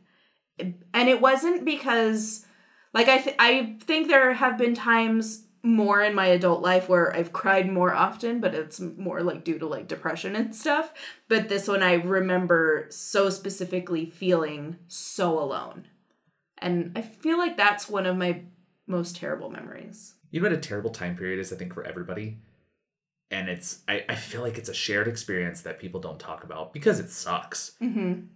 [0.59, 2.47] And it wasn't because
[2.93, 7.15] like i th- i think there have been times more in my adult life where
[7.15, 10.93] i've cried more often but it's more like due to like depression and stuff.
[11.29, 15.87] But this one i remember so specifically feeling so alone
[16.61, 18.42] and i feel like that's one of my
[18.87, 22.38] most terrible memories You know what a terrible time period is, I think, for everybody?
[23.31, 26.73] And it's, I, I feel like it's a shared experience that people don't talk about
[26.73, 27.73] because it sucks.
[27.81, 28.27] mm-hmm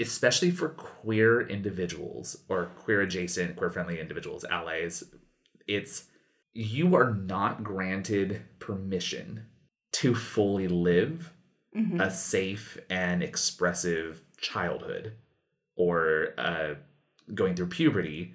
[0.00, 5.04] Especially for queer individuals or queer adjacent, queer friendly individuals, allies.
[5.68, 6.04] It's,
[6.52, 9.46] you are not granted permission
[9.92, 11.32] to fully live
[11.76, 15.14] mm-hmm a safe and expressive childhood
[15.76, 16.74] or uh,
[17.32, 18.34] going through puberty.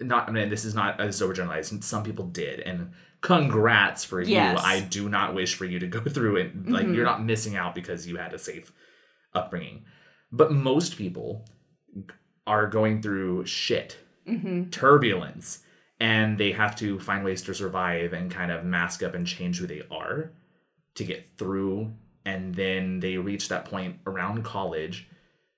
[0.00, 1.84] Not, I mean, this is not as overgeneralized.
[1.84, 4.36] Some people did, and congrats for you.
[4.64, 6.68] I do not wish for you to go through it.
[6.68, 6.94] Like Mhm.
[6.94, 8.72] you're not missing out because you had a safe
[9.34, 9.84] upbringing.
[10.32, 11.46] But most people
[12.46, 15.60] are going through shit, mm-hmm turbulence,
[16.00, 19.58] and they have to find ways to survive and kind of mask up and change
[19.58, 20.32] who they are
[20.96, 21.92] to get through
[22.26, 25.08] and then they reach that point around college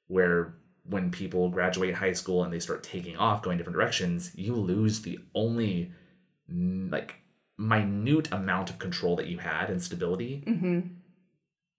[0.09, 0.55] where
[0.89, 5.03] when people graduate high school and they start taking off going different directions you lose
[5.03, 5.91] the only
[6.53, 7.17] mm, like
[7.59, 10.45] minute amount of control that you had and stability.
[10.47, 10.81] Mm-hmm.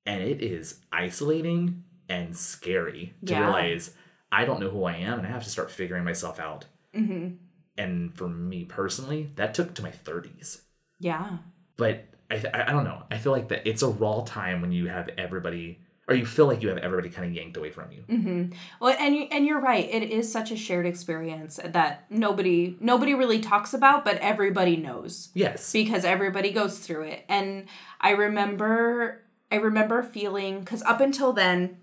[0.05, 3.41] And it is isolating and scary to Yeah.
[3.41, 3.93] realize
[4.31, 6.65] i don't know who i am and i have to start figuring myself out.
[6.95, 7.35] Mm-hmm.
[7.77, 10.61] And for me personally that took to my 30s
[10.99, 11.37] yeah.
[11.77, 13.03] But I, I I don't know.
[13.11, 16.47] I feel like that it's a raw time when you have everybody, or you feel
[16.47, 18.03] like you have everybody kind of yanked away from you.
[18.07, 18.53] Mm-hmm.
[18.79, 19.89] Well, and you, and you're right.
[19.91, 25.29] It is such a shared experience that nobody nobody really talks about, but everybody knows
[25.33, 25.71] Yes.
[25.73, 27.25] because everybody goes through it.
[27.27, 27.65] And
[27.99, 31.77] I remember I remember feeling because up until then,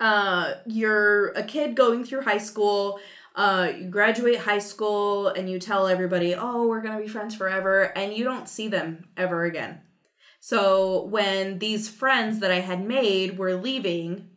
[0.00, 2.98] uh, you're a kid going through high school.
[3.34, 7.92] Uh, you graduate high school and you tell everybody, "Oh, we're gonna be friends forever,"
[7.94, 9.80] and you don't see them ever again.
[10.50, 14.28] So when these friends that I had made were leaving,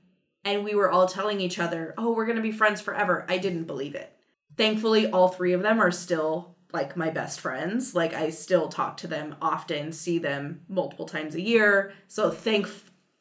[0.44, 3.38] and we were all telling each other, "Oh, we're going to be friends forever." I
[3.38, 4.12] didn't believe it.
[4.58, 8.98] thankfully all three of them are still like my best friends like i still talk
[8.98, 12.68] to them often see them multiple times a year so thank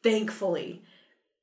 [0.03, 0.81] thankfully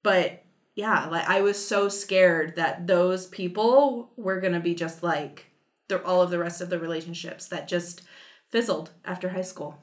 [0.03, 0.43] but
[0.75, 5.47] yeah like i was so scared that those people were gonna be just like
[5.89, 8.03] the, all of the rest of the relationships that just
[8.51, 9.79] fizzled after high school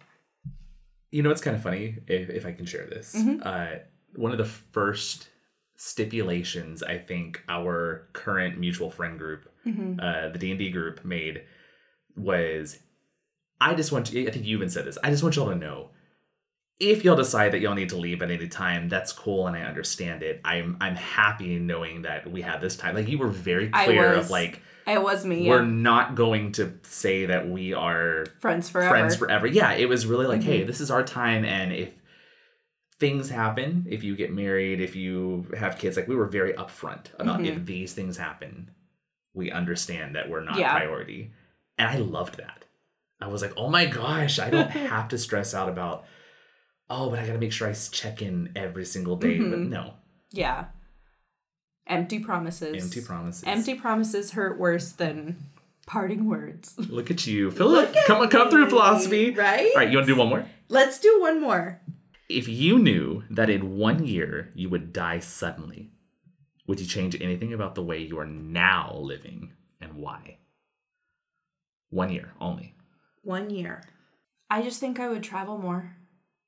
[1.13, 3.13] You know it's kind of funny, if, if I can share this?
[3.43, 3.80] Uh,
[4.15, 5.30] one of the first
[5.76, 9.47] stipulations I think our current mutual friend group,
[9.99, 11.43] uh, the D and D group, made
[12.15, 12.80] was,
[13.62, 14.28] I just want to.
[14.28, 14.97] I think you even said this.
[15.04, 15.91] I just want y'all to know,
[16.80, 19.62] if y'all decide that y'all need to leave at any time, that's cool and I
[19.62, 20.41] understand it.
[20.43, 22.95] I'm I'm happy knowing that we have this time.
[22.95, 25.69] Like you were very clear of like it was me we're yeah.
[25.69, 29.48] not going to say that we are friends forever friends forever.
[29.48, 30.46] Yeah, it was really like, Mhm.
[30.46, 31.93] hey, this is our time, and if
[33.00, 37.08] things happen, if you get married, if you have kids, like we were very upfront
[37.19, 38.72] about if these things happen,
[39.34, 40.72] we understand that we're not Yeah.
[40.72, 41.32] priority,
[41.78, 42.65] and I loved that.
[43.19, 46.06] I was like, oh my gosh, I don't have to stress out about.
[46.89, 49.39] Oh, but I gotta make sure I check in every single day.
[49.39, 49.69] But Mhm.
[49.69, 49.93] no,
[50.32, 50.65] yeah
[51.88, 53.43] empty promises empty promises.
[53.46, 55.38] empty promises hurt worse than
[55.86, 57.93] parting words Look at you, Philip.
[58.08, 59.32] Come on, come through philosophy.
[59.32, 60.46] right All right, you want to do one more?
[60.69, 61.82] let's do one more
[62.30, 65.91] If you knew that in one year you would die suddenly,
[66.67, 70.38] would you change anything about the way you are now living and why?
[71.89, 72.74] One year only.
[73.22, 73.84] one year
[74.50, 75.96] i just think i would travel more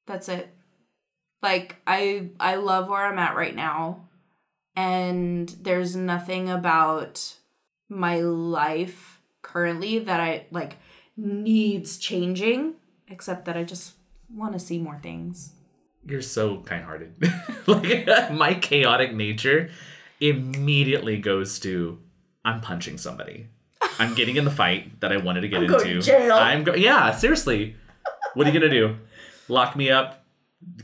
[0.08, 0.50] that's it
[1.44, 4.05] like i i love where i'm at right now
[4.76, 7.36] and there's nothing about
[7.90, 10.78] my life currently that i like
[11.18, 12.74] needs changing
[13.08, 13.94] except that i just
[14.34, 15.54] want to see more things
[16.08, 17.14] You're so kind hearted.
[17.68, 19.70] like, my chaotic nature
[20.20, 22.00] immediately goes to
[22.44, 23.48] I'm punching somebody.
[24.00, 26.02] I'm getting in the fight that I wanted to get I'm going into.
[26.02, 26.34] to jail.
[26.34, 27.76] I'm go- yeah, seriously.
[28.36, 28.98] What are you gonna do?
[29.48, 30.24] Lock me up?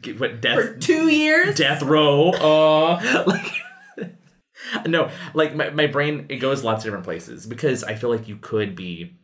[0.02, 0.56] Get, what death?
[0.58, 2.30] for two years death row.
[2.32, 3.52] Uh, like
[4.88, 8.28] no, like my, my brain it goes lots of different places because I feel like
[8.28, 9.18] you could be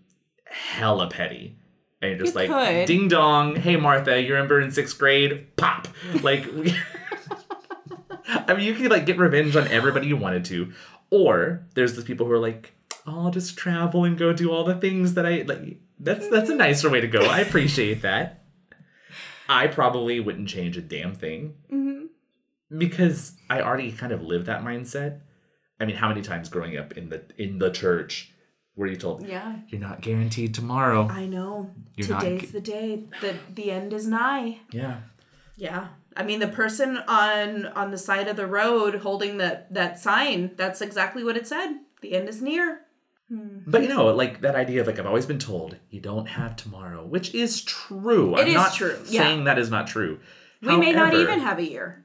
[0.45, 1.57] hella petty.
[2.01, 2.85] And you're just You like could.
[2.87, 5.55] ding dong, hey Martha, you remember in sixth grade?
[5.55, 5.87] Pop.
[6.21, 6.75] Like we
[8.27, 10.71] I mean you could like get revenge on everybody you wanted to.
[11.09, 12.73] Or there's the people who are like,
[13.05, 16.49] oh, I'll just travel and go do all the things that I like that's that's
[16.49, 17.21] a nicer way to go.
[17.21, 18.43] I appreciate that.
[19.49, 22.07] I probably wouldn't change a damn thing Mhm.
[22.77, 25.21] because I already kind of live that mindset.
[25.79, 28.31] I mean, how many times growing up in the in the church
[28.75, 31.07] were you told yeah you're not guaranteed tomorrow?
[31.09, 34.97] i know You're today's the day the the end is nigh Yeah.
[35.55, 35.87] Yeah.
[36.15, 40.51] I mean the person on on the side of the road holding that that sign,
[40.55, 41.79] that's exactly what it said.
[42.01, 42.81] The end is near.
[43.29, 43.59] Hmm.
[43.67, 46.55] But you know, like that idea of like I've always been told you don't have
[46.55, 48.35] tomorrow, which is true.
[48.35, 49.23] It I'm is not true, yeah.
[49.23, 50.19] saying that is not true.
[50.61, 52.03] We may not even have a year.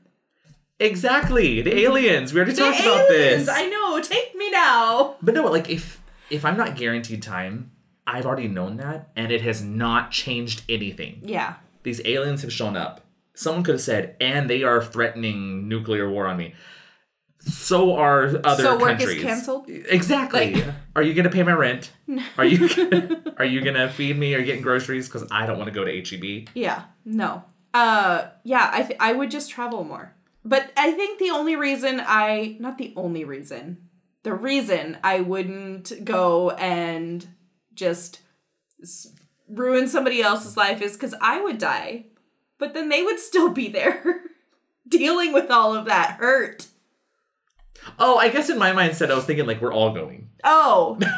[0.83, 1.63] Exactly.
[1.63, 2.33] The aliens.
[2.33, 3.49] We already talked The about this.
[3.49, 4.01] I know.
[4.01, 5.17] Take me now.
[5.23, 7.71] But no, like if if I'm not guaranteed time,
[8.07, 11.21] I've already known that and it has not changed anything.
[11.25, 11.55] Yeah.
[11.85, 13.01] these aliens have shown up.
[13.35, 16.55] Someone could have said, and they are threatening nuclear war on me.
[17.41, 19.65] So are other So work is canceled?
[19.69, 20.55] Exactly.
[20.55, 20.65] Like-
[20.97, 21.91] are you gonna pay my rent?
[22.07, 22.23] No.
[22.39, 25.09] Are you gonna, are you gonna feed me or getting groceries?
[25.09, 26.49] Because I don't want to go to E HEB.
[26.55, 26.85] Yeah.
[27.05, 27.43] No.
[27.75, 30.15] Uh yeah, I th- I would just travel more.
[30.45, 33.89] But I think the only reason I not the only reason.
[34.23, 37.27] The reason I wouldn't go and
[37.75, 38.21] just
[39.49, 42.07] ruin somebody else's life is cuz I would die.
[42.59, 44.23] But then they would still be there
[44.89, 46.67] dealing with all of that hurt.
[47.99, 50.31] Oh, I guess in my mindset, I was thinking like we're all going.
[50.45, 50.99] Oh.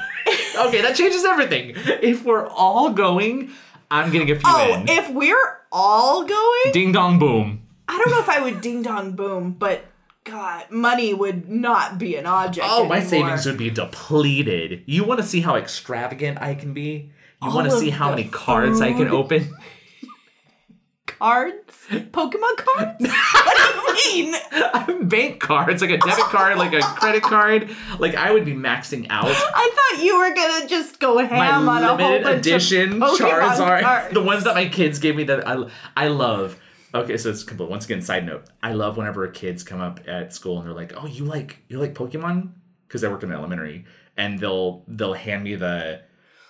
[0.57, 1.73] Okay, that changes everything.
[1.75, 3.51] If we're all going,
[3.91, 4.89] I'm getting a few oh, in.
[4.89, 7.64] if we're all going, Ding dong boom.
[7.95, 9.85] I don't know if I would ding dong boom, but
[10.25, 12.67] God, money would not be an object.
[12.69, 14.83] Oh, my savings would be depleted.
[14.87, 17.13] You want to see how extravagant I can be?
[17.43, 19.55] You want to see how many cards I can open?
[21.07, 23.07] cards, Pokemon cards.
[23.07, 25.09] what do you mean?
[25.09, 27.71] Bank cards, like a debit card, like a credit card.
[27.99, 31.69] Like I would be maxing out I thought you were gonna just go my ham
[31.69, 33.83] on a whole bunch edition of Pokemon Charizard.
[33.83, 34.15] cards.
[34.15, 36.59] The ones that my kids gave me that I I love.
[36.95, 37.69] Okay, so it's complete.
[37.71, 38.45] Once again, side note.
[38.63, 41.79] I love whenever kids come up at school and they're like, "Oh, you like you
[41.79, 42.53] like Pokemon?"
[42.87, 43.85] Because I work in elementary,
[44.17, 46.03] and they'll they'll hand me the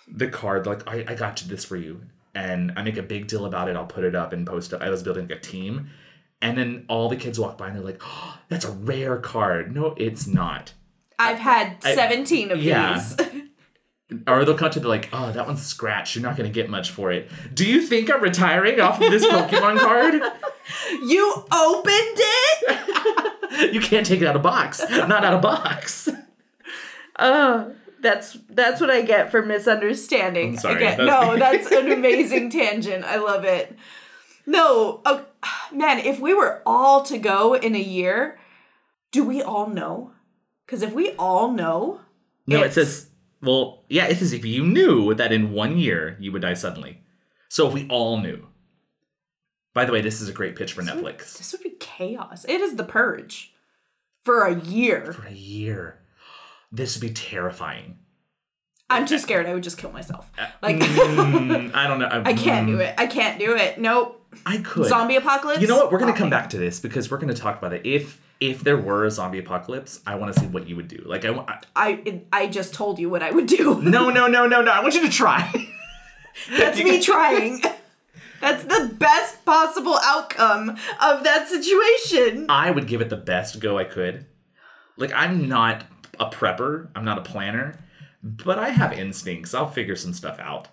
[0.08, 2.02] the card like I, I got you this for you
[2.34, 4.82] and i make a big deal about it i'll put it up and post up
[4.82, 5.88] i was building like a team
[6.42, 9.74] and then all the kids walk by and they're like oh that's a rare card
[9.74, 10.74] no it's not
[11.18, 12.94] I've had I- seventeen of yeah.
[12.94, 13.16] these.
[14.26, 16.14] Or they'll come to the like, oh, that one's scratched.
[16.14, 17.30] You're not gonna get much for it.
[17.52, 20.22] Do you think I'm retiring off of this Pokemon card?
[21.02, 23.74] You opened it?
[23.74, 24.82] you can't take it out of box.
[24.90, 26.08] Not out of box.
[27.18, 30.58] Oh, that's that's what I get for misunderstanding.
[30.58, 33.04] Sorry, Again, no, that's an amazing tangent.
[33.04, 33.76] I love it.
[34.46, 35.26] No, oh,
[35.72, 38.38] man, if we were all to go in a year,
[39.12, 40.12] do we all know?
[40.64, 42.00] Because if we all know,
[42.46, 43.08] No, it says,
[43.44, 47.00] well, yeah, it says if you knew that in one year you would die suddenly.
[47.48, 48.46] So if we all knew.
[49.74, 51.36] By the way, this is a great pitch for Netflix.
[51.38, 52.44] this would be chaos.
[52.48, 53.52] It is the purge
[54.24, 55.12] for a year.
[55.12, 55.98] For a year.
[56.70, 57.98] This would be terrifying.
[58.90, 59.46] I'm too scared.
[59.46, 60.30] I would just kill myself.
[60.62, 62.08] Like Mm, I don't know.
[62.24, 62.94] I can't do it.
[62.98, 63.78] I can't do it.
[63.80, 64.20] Nope.
[64.44, 64.86] I could.
[64.86, 65.60] Zombie apocalypse.
[65.60, 65.90] You know what?
[65.92, 67.84] We're gonna come back to this because we're gonna talk about it.
[67.86, 68.20] If
[68.50, 71.02] if there were a zombie apocalypse, I want to see what you would do.
[71.06, 73.80] Like I, I I I just told you what I would do.
[73.82, 74.70] no no no no no.
[74.70, 75.50] I want you to try.
[76.50, 77.62] That's me trying.
[78.40, 80.70] That's the best possible outcome
[81.00, 82.46] of that situation.
[82.50, 84.26] I would give it the best go I could.
[84.98, 85.84] Like I'm not
[86.20, 86.90] a prepper.
[86.94, 87.78] I'm not a planner,
[88.22, 89.54] but I have instincts.
[89.54, 90.68] I'll figure some stuff out.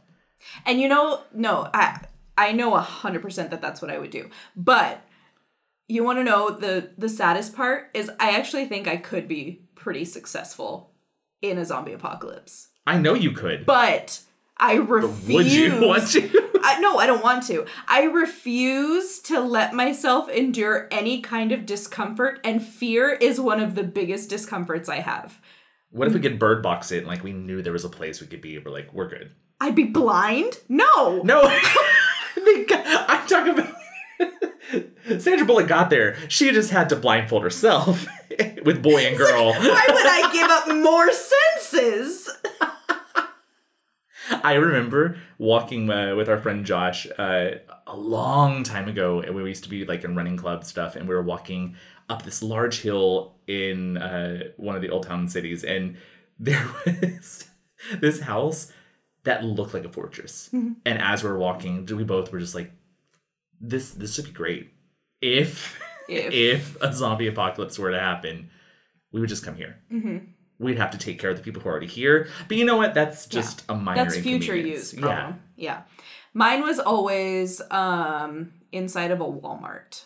[0.66, 2.02] And you know, no, I
[2.38, 4.30] I know a hundred percent that that's what I would do.
[4.58, 5.02] But
[5.92, 9.66] you want to know the the saddest part is I actually think I could be
[9.76, 10.92] pretty successful
[11.42, 12.70] in a zombie apocalypse.
[12.88, 13.66] I know you could.
[13.66, 14.22] But
[14.58, 15.34] I refuse.
[15.36, 16.50] would you want to?
[16.64, 17.66] I, no, I don't want to.
[17.88, 23.76] I refuse to let myself endure any kind of discomfort, and fear is one of
[23.76, 25.42] the biggest discomforts I have.
[25.90, 28.22] What if we could bird box it and like we knew there was a place
[28.22, 28.58] we could be?
[28.60, 29.32] We're like, we're good.
[29.60, 30.58] I'd be blind?
[30.70, 31.22] No.
[31.24, 31.42] No,
[32.38, 33.76] I'm talking about.
[35.20, 36.18] Sandra Bullock got there.
[36.28, 38.08] She just had to blindfold herself
[38.64, 39.54] with boy and girl.
[39.54, 42.30] Why would I give up more senses?
[44.44, 47.52] I remember walking uh, with our friend Josh uh,
[47.86, 51.08] a long time ago, and we used to be like in running club stuff, and
[51.08, 51.76] we were walking
[52.10, 55.98] up this large hill in uh, one of the old town cities, and
[56.40, 57.50] there was
[58.00, 58.72] this house
[59.24, 60.50] that looked like a fortress.
[60.86, 62.72] And as we were walking, we both were just like,
[63.62, 64.72] "This this should be great
[65.22, 66.34] if If.
[66.34, 68.50] if a zombie apocalypse were to happen,
[69.12, 69.78] we would just come here."
[70.60, 72.78] We'd have to take care of the people who are already here, but you know
[72.78, 72.94] what?
[72.94, 74.04] That's just a minor.
[74.04, 75.40] That's future use problem.
[75.56, 75.82] Yeah.
[76.34, 80.06] Mine was always um inside of a Walmart.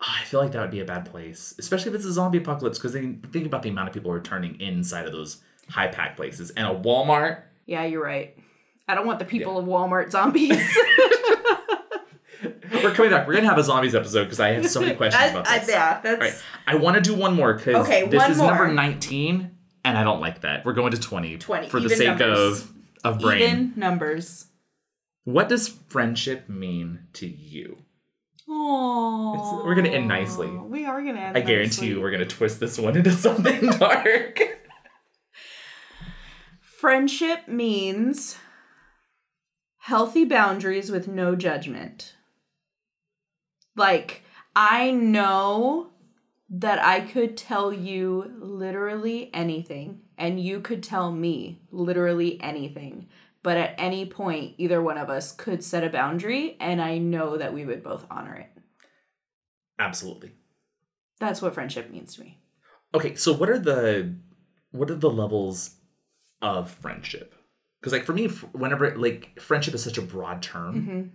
[0.00, 2.38] Ah, I feel like that would be a bad place, especially if it's a zombie
[2.38, 5.40] apocalypse, because they think about the amount of people returning inside of those
[5.70, 6.50] high pack places.
[6.50, 8.36] And a Walmart, Yeah, you're right.
[8.86, 10.50] I don't want the people of Walmart zombies.
[12.72, 13.26] we're coming back.
[13.26, 15.58] We're gonna have a zombies episode because I have so many questions I- about I-
[15.58, 15.68] this.
[15.68, 16.42] yeah, that's right.
[16.66, 20.20] I want to do one more because Okay, this is number nineteen, and I don't
[20.20, 20.64] like that.
[20.64, 21.36] We're going to twenty.
[21.38, 22.62] 20, for the sake numbers.
[22.62, 22.72] of
[23.04, 23.42] of brain.
[23.42, 24.46] even numbers.
[25.24, 27.78] What does friendship mean to you?
[28.46, 30.48] Oh, we're gonna end nicely.
[30.48, 31.36] We are gonna end.
[31.36, 31.86] I guarantee nicely.
[31.88, 34.38] you, we're gonna twist this one into something dark.
[36.60, 38.36] Friendship means
[39.78, 42.13] healthy boundaries with no judgment.
[43.76, 44.22] Like,
[44.54, 45.90] I know
[46.50, 53.08] that I could tell you literally anything, and you could tell me literally anything.
[53.42, 57.36] But at any point, either one of us could set a boundary, and I know
[57.36, 58.50] that we would both honor it.
[59.78, 60.32] Absolutely.
[61.18, 62.38] That's what friendship means to me.
[62.94, 64.14] Okay, so what are the
[64.70, 65.76] what are the levels
[66.40, 67.34] of friendship?
[67.80, 71.08] Because like for me, whenever like friendship is such a broad term, Mm-hmm.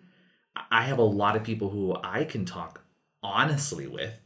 [0.71, 2.81] I have a lot of people who I can talk
[3.23, 4.19] honestly with,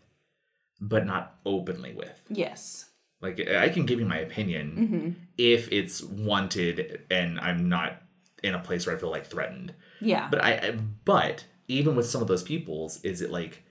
[0.82, 2.22] but not openly with.
[2.30, 2.90] Yes.
[3.22, 5.10] Like I can give you my opinion Mm-hmm.
[5.38, 8.02] if it's wanted and I'm not
[8.44, 9.74] in a place where I feel like threatened.
[10.02, 10.28] Yeah.
[10.30, 10.72] But I, I
[11.06, 13.64] but even with some of those peoples, is it like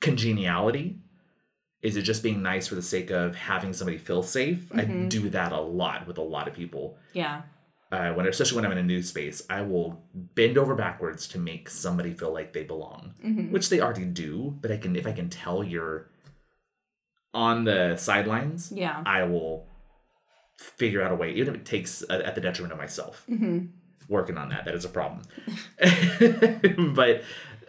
[0.00, 0.98] congeniality?
[1.82, 4.70] Is it just being nice for the sake of having somebody feel safe?
[4.72, 5.08] I Mhm.
[5.08, 6.96] do that a lot with a lot of people.
[7.12, 7.42] yeah.
[7.92, 11.38] Uh, when especially when I'm in a new space, I will bend over backwards to
[11.38, 13.50] make somebody feel like they belong, Mhm.
[13.50, 14.56] which they already do.
[14.62, 16.08] But I can if I can tell you're
[17.34, 19.02] on the sidelines, Yeah.
[19.04, 19.66] I will
[20.58, 23.66] figure out a way, even if it takes uh, at the detriment of myself Mm-hmm.
[24.08, 24.64] working on that.
[24.64, 25.22] That is a problem.
[26.94, 27.22] but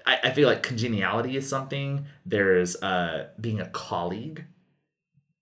[0.05, 2.05] I, I feel like congeniality is something.
[2.25, 4.45] There's uh being a colleague.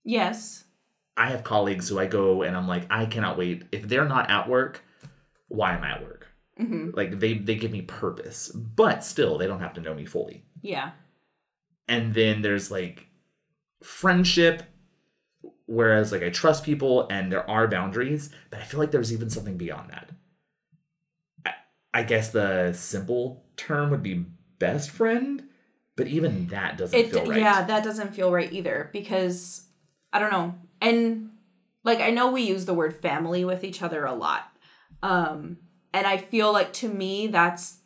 [0.04, 0.64] Yes.
[1.16, 3.64] I have colleagues who I go and I'm like, I cannot wait.
[3.72, 4.84] If they're not at work,
[5.48, 6.28] why am I at work?
[6.60, 6.90] Mm-hmm.
[6.94, 10.44] Like they they give me purpose, but still they don't have to know me fully.
[10.62, 10.92] Yeah.
[11.88, 13.06] And then there's like
[13.82, 14.62] friendship
[15.66, 19.30] whereas like I trust people and there are boundaries, but I feel like there's even
[19.30, 20.10] something beyond that.
[21.46, 21.52] I,
[22.00, 24.26] I guess the simple term would be
[24.58, 25.44] best friend,
[25.96, 27.40] but even that doesn't It feel right.
[27.40, 29.66] yeah, that doesn't feel right either because
[30.12, 30.54] I don't know.
[30.82, 31.30] And
[31.84, 34.44] like I know we use the word family with each other a lot.
[35.02, 35.58] Um
[35.94, 37.78] and I feel like to me that's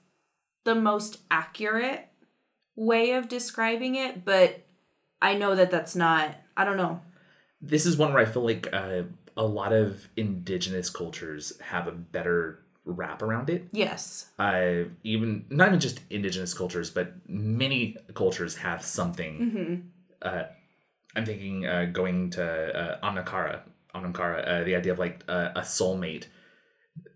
[0.64, 2.08] the most accurate
[2.74, 4.64] way of describing it, but
[5.22, 7.00] I know that that's not I don't know.
[7.60, 9.02] this is one where I feel like uh,
[9.36, 13.66] a lot of indigenous cultures have a better wrap around it.
[13.72, 14.26] Yes.
[14.38, 19.32] Uh, even not even just indigenous cultures, but many cultures have something.
[19.40, 19.82] Mhm.
[20.22, 20.44] Uh,
[21.16, 22.44] I'm thinking uh, going to
[23.02, 23.62] uh, Anam Cara,
[23.94, 26.26] Amnakara, uh, the idea of like uh, a soulmate.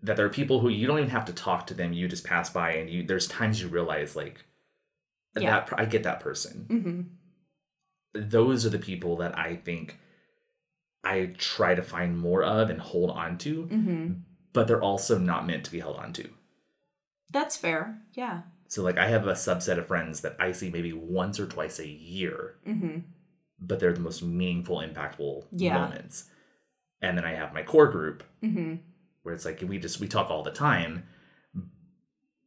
[0.02, 2.24] That there are people who you don't even have to talk to them; you just
[2.24, 3.02] pass by, and you.
[3.02, 4.44] There's times you realize like,
[5.36, 5.60] Yeah.
[5.60, 6.66] that I get that person.
[6.70, 7.16] Mhm.
[8.12, 9.96] those are the people that I think
[11.04, 14.22] I try to find more of and hold on to, Mhm.
[14.52, 16.28] but they're also not meant to be held on to.
[17.32, 18.02] That's fair.
[18.14, 18.42] Yeah.
[18.66, 21.78] So like I have a subset of friends that I see maybe once or twice
[21.78, 23.04] a year, Mhm.
[23.60, 25.74] But they're the most meaningful, impactful Yeah.
[25.78, 26.30] moments.
[27.02, 28.80] And then I have my core group Mhm.
[29.22, 31.04] where it's like we just we talk all the time,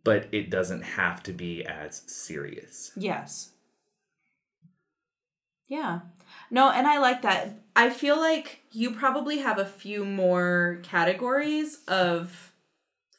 [0.03, 2.91] but it doesn't have to be as serious.
[2.95, 3.51] Yes.
[5.67, 6.01] Yeah.
[6.51, 7.55] No, and I like that.
[7.75, 12.51] I feel like you probably have a few more categories of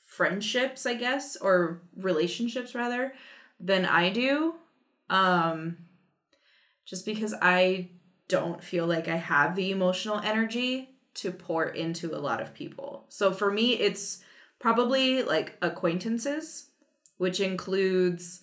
[0.05, 3.15] friendships, I guess, or relationships rather,
[3.59, 4.55] than I do.
[5.11, 5.79] Um
[6.85, 7.91] just because I
[8.29, 13.07] don't feel like I have the emotional energy to pour into a lot of people.
[13.09, 14.23] So for me it's
[14.59, 16.71] probably like acquaintances,
[17.19, 18.41] which includes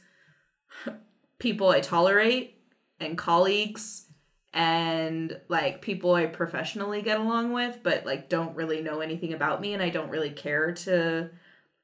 [1.39, 2.57] people I tolerate
[2.99, 4.05] and colleagues
[4.53, 9.61] and like people I professionally get along with, but like don't really know anything about
[9.61, 11.29] me and I don't really care to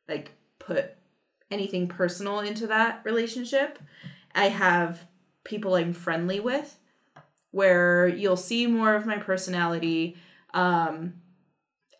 [0.07, 0.91] like put
[1.49, 3.79] anything personal into that relationship.
[4.35, 5.07] I have
[5.47, 6.77] people I'm friendly with
[7.51, 10.15] where you'll see more of my personality.
[10.53, 11.15] Um,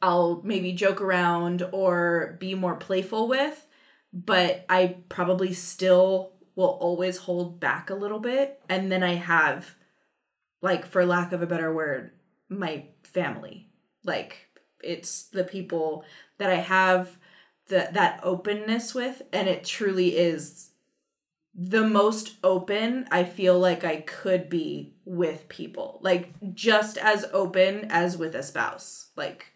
[0.01, 3.65] I'll maybe joke around or be more playful with,
[4.13, 8.61] but I probably still will always hold back a little bit.
[8.69, 9.75] And then I have,
[10.61, 12.11] like, for lack of a better word,
[12.49, 13.69] my family.
[14.03, 14.49] Like,
[14.83, 16.03] it's the people
[16.37, 17.17] that I have
[17.69, 20.69] the, that openness with, and it truly is
[21.57, 25.99] the most open I feel like I could be with people.
[26.03, 29.09] Like, just as open as with a spouse.
[29.15, 29.47] Like,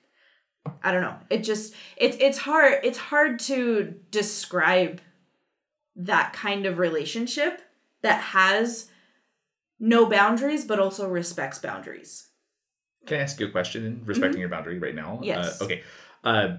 [0.84, 1.18] I don't know.
[1.30, 5.02] It just it's it's hard it's hard to describe
[5.96, 7.62] that kind of relationship
[8.02, 8.90] that has
[9.80, 12.30] no boundaries but also respects boundaries.
[13.08, 15.16] Can I ask you a question respecting your boundary right now?
[15.16, 15.24] Mm-hmm.
[15.24, 15.62] Yes.
[15.62, 15.84] Uh, okay.
[16.24, 16.58] Uh,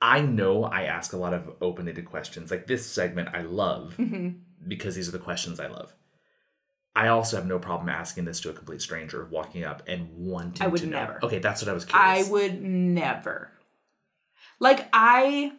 [0.00, 2.50] I know I ask a lot of open-ended questions.
[2.50, 4.40] Like this segment, I love Mhm.
[4.66, 5.92] because these are the questions I love.
[6.94, 10.62] I also have no problem asking this to a complete stranger, walking up and wanting
[10.62, 10.98] I would to know.
[11.00, 11.24] never.
[11.24, 12.28] Okay, that's what I was curious.
[12.28, 13.52] I would never.
[14.60, 15.52] Like I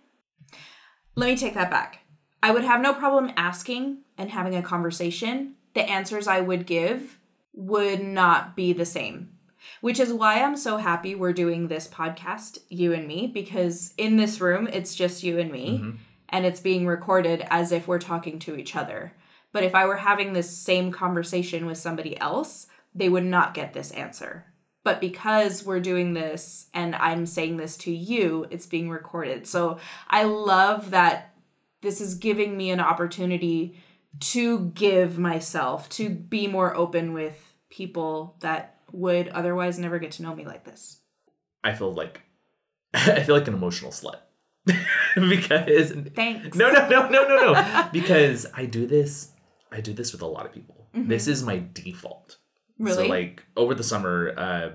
[1.15, 1.99] let me take that back.
[2.41, 5.55] I would have no problem asking and having a conversation.
[5.73, 7.17] The answers I would give
[7.53, 9.31] would not be the same.
[9.81, 14.17] Which is why I'm so happy we're doing this podcast, you and me, because in
[14.17, 15.97] this room it's just you and me Mhm.
[16.29, 19.13] and it's being recorded as if we're talking to each other.
[19.51, 23.73] But if I were having this same conversation with somebody else, they would not get
[23.73, 24.45] this answer.
[24.83, 29.47] But because we're doing this and I'm saying this to you, it's being recorded.
[29.47, 29.77] So
[30.09, 31.33] I love that
[31.81, 33.77] this is giving me an opportunity
[34.19, 40.23] to give myself, to be more open with people that would otherwise never get to
[40.23, 41.01] know me like this.
[41.63, 42.21] I feel like
[42.93, 44.19] I feel like an emotional slut
[45.15, 46.57] because Thanks.
[46.57, 49.31] no no no no no no because I do this
[49.71, 50.87] I do this with a lot of people.
[50.93, 52.37] This is my default.
[52.79, 52.85] Mm-hmm.
[52.85, 53.03] Really?
[53.05, 54.69] So like over the summer, uh,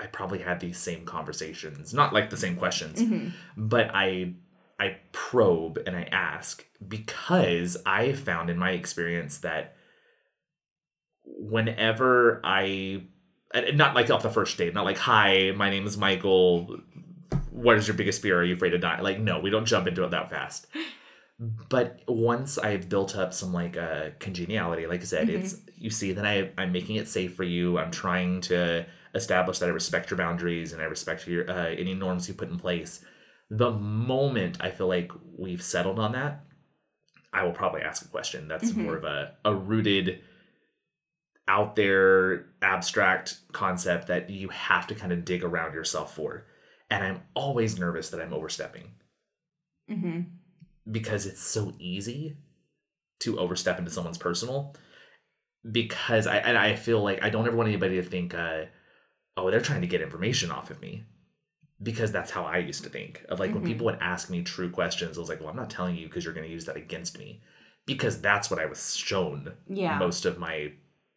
[0.00, 3.32] I probably had these same conversations, not like the same questions, Mhm.
[3.56, 4.34] but I
[4.80, 9.76] I probe and I ask because I found in my experience that
[11.24, 13.04] whenever I
[13.74, 16.78] not like off the first date, not like hi, my name is Michael.
[17.50, 18.38] What is your biggest fear?
[18.40, 19.00] Are you afraid to die?
[19.00, 20.66] Like no, we don't jump into it that fast.
[21.68, 26.12] But once I've built up some like uh, congeniality, like I said, it's you see
[26.12, 27.78] that I I'm making it safe for you.
[27.78, 31.94] I'm trying to establish that I respect your boundaries and I respect your uh, any
[31.94, 33.04] norms you put in place.
[33.50, 36.44] The moment I feel like we've settled on that,
[37.32, 38.76] I will probably ask a question that's Mhm.
[38.84, 40.20] more of a a rooted.
[41.48, 46.44] Out there abstract concept that you have to kind of dig around yourself for.
[46.90, 48.92] And I'm always nervous that I'm overstepping
[49.90, 50.20] Mm-hmm.
[50.92, 52.36] because it's so easy
[53.20, 54.74] to overstep into someone's personal
[55.70, 58.64] because I and I feel like I don't ever want anybody to think uh
[59.36, 61.04] oh they're trying to get information off of me
[61.82, 63.66] because that's how I used to think of like when Mhm.
[63.66, 66.24] people would ask me true questions I was like well I'm not telling you because
[66.24, 67.40] you're going to use that against me
[67.86, 69.98] because that's what I was shown Yeah.
[69.98, 70.72] most of my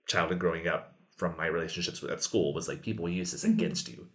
[0.08, 3.54] childhood growing up from my relationships with at school was like people use this Mhm.
[3.54, 4.08] against you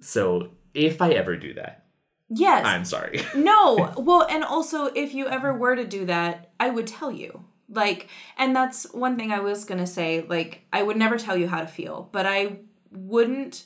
[0.00, 1.86] so if I ever do that
[2.32, 2.64] Yes.
[2.64, 3.92] I'm sorry no.
[3.98, 7.44] Well, and also if you ever were to do that, I would tell you.
[7.68, 8.06] Like,
[8.38, 11.60] and that's one thing I was to say, like I would never tell you how
[11.60, 12.58] to feel, but I
[12.92, 13.64] wouldn't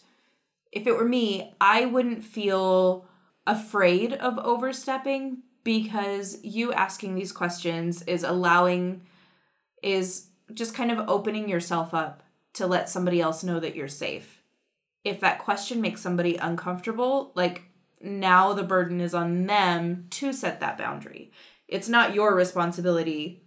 [0.72, 3.06] if it were me, I wouldn't feel
[3.46, 9.02] afraid of overstepping because you asking these questions is allowing
[9.82, 12.22] is just kind of opening yourself up
[12.54, 14.42] to let somebody else know that you're safe.
[15.04, 17.62] If that question makes somebody uncomfortable, like
[18.00, 21.32] now the burden is on them to set that boundary.
[21.68, 23.44] It's not your responsibility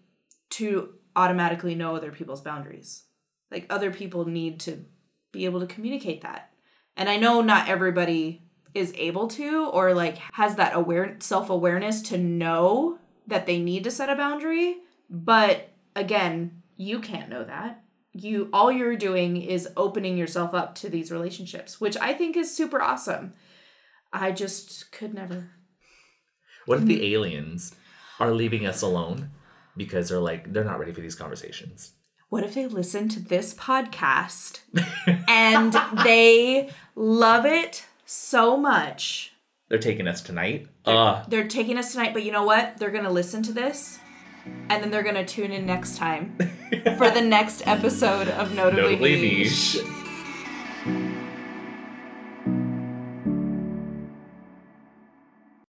[0.52, 3.04] to automatically know other people's boundaries.
[3.52, 4.86] Like other people need to
[5.32, 6.52] be able to communicate that.
[6.95, 8.43] And I know not everybody
[8.74, 13.91] is able to or like has that aware self-awareness to know that they need to
[13.91, 14.78] set a boundary,
[15.10, 17.84] but again, you can't know that.
[18.13, 22.55] You all you're doing is opening yourself up to these relationships, which I think is
[22.55, 23.34] super awesome.
[24.13, 25.49] I just could never.
[26.65, 27.75] What if the aliens
[28.19, 29.32] are leaving us alone
[29.75, 31.93] because they're like they're not ready for these conversations?
[32.30, 34.59] What if they listen to this podcast
[35.28, 35.73] and
[36.03, 39.34] they love it so much?
[39.69, 40.67] They're taking us tonight.
[40.86, 42.78] Uh They're taking us tonight, but you know what?
[42.78, 43.99] They're going to listen to this
[44.70, 46.38] and then they're gonna tune in next time
[46.98, 49.78] for the next episode of Notably, Notably Niche.
[50.86, 51.14] Niche.